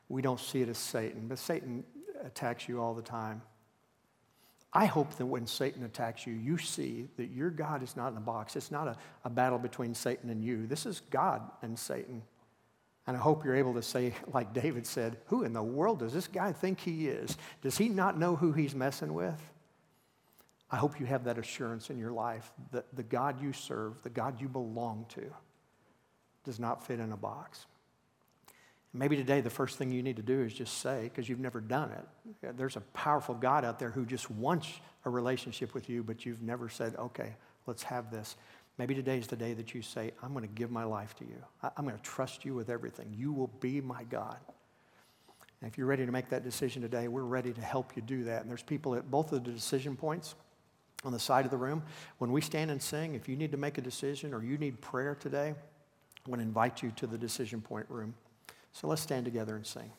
we 0.08 0.22
don't 0.22 0.40
see 0.40 0.62
it 0.62 0.70
as 0.70 0.78
Satan, 0.78 1.28
but 1.28 1.40
Satan 1.40 1.84
attacks 2.24 2.68
you 2.70 2.80
all 2.80 2.94
the 2.94 3.02
time. 3.02 3.42
I 4.74 4.86
hope 4.86 5.16
that 5.16 5.26
when 5.26 5.48
Satan 5.48 5.84
attacks 5.84 6.26
you, 6.26 6.34
you 6.34 6.58
see 6.58 7.08
that 7.18 7.32
your 7.32 7.50
God 7.50 7.84
is 7.84 7.98
not 7.98 8.12
in 8.12 8.18
a 8.18 8.22
box. 8.22 8.56
It's 8.56 8.72
not 8.72 8.88
a, 8.88 8.96
a 9.26 9.30
battle 9.30 9.60
between 9.60 9.94
Satan 9.94 10.30
and 10.30 10.44
you. 10.44 10.68
This 10.68 10.86
is 10.86 11.02
God 11.10 11.42
and 11.62 11.78
Satan. 11.78 12.22
And 13.08 13.18
I 13.18 13.20
hope 13.20 13.44
you're 13.44 13.56
able 13.56 13.74
to 13.74 13.82
say, 13.82 14.14
like 14.34 14.54
David 14.54 14.86
said, 14.86 15.18
Who 15.28 15.44
in 15.44 15.54
the 15.54 15.64
world 15.64 16.00
does 16.00 16.14
this 16.14 16.28
guy 16.28 16.52
think 16.52 16.80
he 16.80 17.08
is? 17.08 17.38
Does 17.62 17.78
he 17.78 17.90
not 17.90 18.18
know 18.18 18.36
who 18.36 18.52
he's 18.52 18.76
messing 18.76 19.14
with? 19.14 19.40
I 20.70 20.78
hope 20.78 21.00
you 21.00 21.06
have 21.06 21.26
that 21.26 21.38
assurance 21.38 21.90
in 21.90 21.98
your 21.98 22.12
life 22.12 22.52
that 22.72 22.86
the 22.96 23.04
God 23.04 23.42
you 23.42 23.52
serve, 23.52 24.02
the 24.04 24.10
God 24.10 24.40
you 24.40 24.48
belong 24.48 25.06
to, 25.10 25.24
does 26.46 26.60
not 26.60 26.88
fit 26.88 27.00
in 27.00 27.12
a 27.12 27.18
box. 27.18 27.66
Maybe 28.94 29.16
today 29.16 29.42
the 29.42 29.50
first 29.50 29.78
thing 29.78 29.92
you 29.92 30.04
need 30.04 30.18
to 30.18 30.22
do 30.22 30.42
is 30.42 30.54
just 30.54 30.80
say, 30.80 31.04
because 31.04 31.28
you've 31.28 31.40
never 31.40 31.62
done 31.62 31.92
it, 31.92 32.58
there's 32.58 32.76
a 32.76 32.82
powerful 32.94 33.36
God 33.36 33.64
out 33.64 33.80
there 33.80 33.90
who 33.90 34.06
just 34.06 34.30
wants 34.32 34.70
a 35.06 35.10
relationship 35.10 35.74
with 35.74 35.90
you, 35.90 36.04
but 36.04 36.26
you've 36.26 36.42
never 36.42 36.70
said, 36.70 36.96
okay, 36.98 37.36
let's 37.68 37.84
have 37.84 38.12
this. 38.12 38.36
Maybe 38.78 38.96
today 38.96 39.18
is 39.18 39.28
the 39.28 39.36
day 39.36 39.54
that 39.54 39.76
you 39.76 39.82
say, 39.82 40.12
I'm 40.24 40.34
going 40.34 40.48
to 40.48 40.54
give 40.54 40.72
my 40.72 40.84
life 40.84 41.16
to 41.18 41.26
you. 41.26 41.44
I'm 41.78 41.86
going 41.86 41.98
to 41.98 42.04
trust 42.04 42.46
you 42.46 42.56
with 42.56 42.70
everything. 42.70 43.14
You 43.16 43.32
will 43.32 43.52
be 43.60 43.82
my 43.82 44.04
God. 44.06 44.38
And 45.62 45.70
if 45.70 45.78
you're 45.78 45.88
ready 45.88 46.06
to 46.06 46.12
make 46.12 46.30
that 46.30 46.44
decision 46.44 46.82
today, 46.82 47.08
we're 47.08 47.22
ready 47.22 47.54
to 47.54 47.62
help 47.62 47.96
you 47.96 48.02
do 48.02 48.24
that. 48.24 48.42
And 48.42 48.50
there's 48.50 48.64
people 48.64 48.96
at 48.96 49.12
both 49.12 49.32
of 49.32 49.44
the 49.44 49.52
decision 49.52 49.96
points 49.96 50.36
on 51.04 51.12
the 51.12 51.20
side 51.20 51.46
of 51.46 51.52
the 51.52 51.58
room. 51.58 51.84
When 52.18 52.32
we 52.32 52.42
stand 52.42 52.72
and 52.72 52.82
sing, 52.82 53.14
if 53.14 53.30
you 53.30 53.36
need 53.36 53.52
to 53.52 53.58
make 53.58 53.78
a 53.78 53.82
decision 53.82 54.34
or 54.34 54.44
you 54.44 54.58
need 54.58 54.82
prayer 54.82 55.16
today, 55.16 55.54
I 56.26 56.30
want 56.30 56.40
to 56.40 56.48
invite 56.48 56.82
you 56.82 56.92
to 56.98 57.08
the 57.08 57.18
decision 57.18 57.62
point 57.62 57.86
room. 57.90 58.16
So 58.74 58.88
let's 58.88 59.02
stand 59.02 59.26
together 59.26 59.56
and 59.56 59.66
sing. 59.66 59.92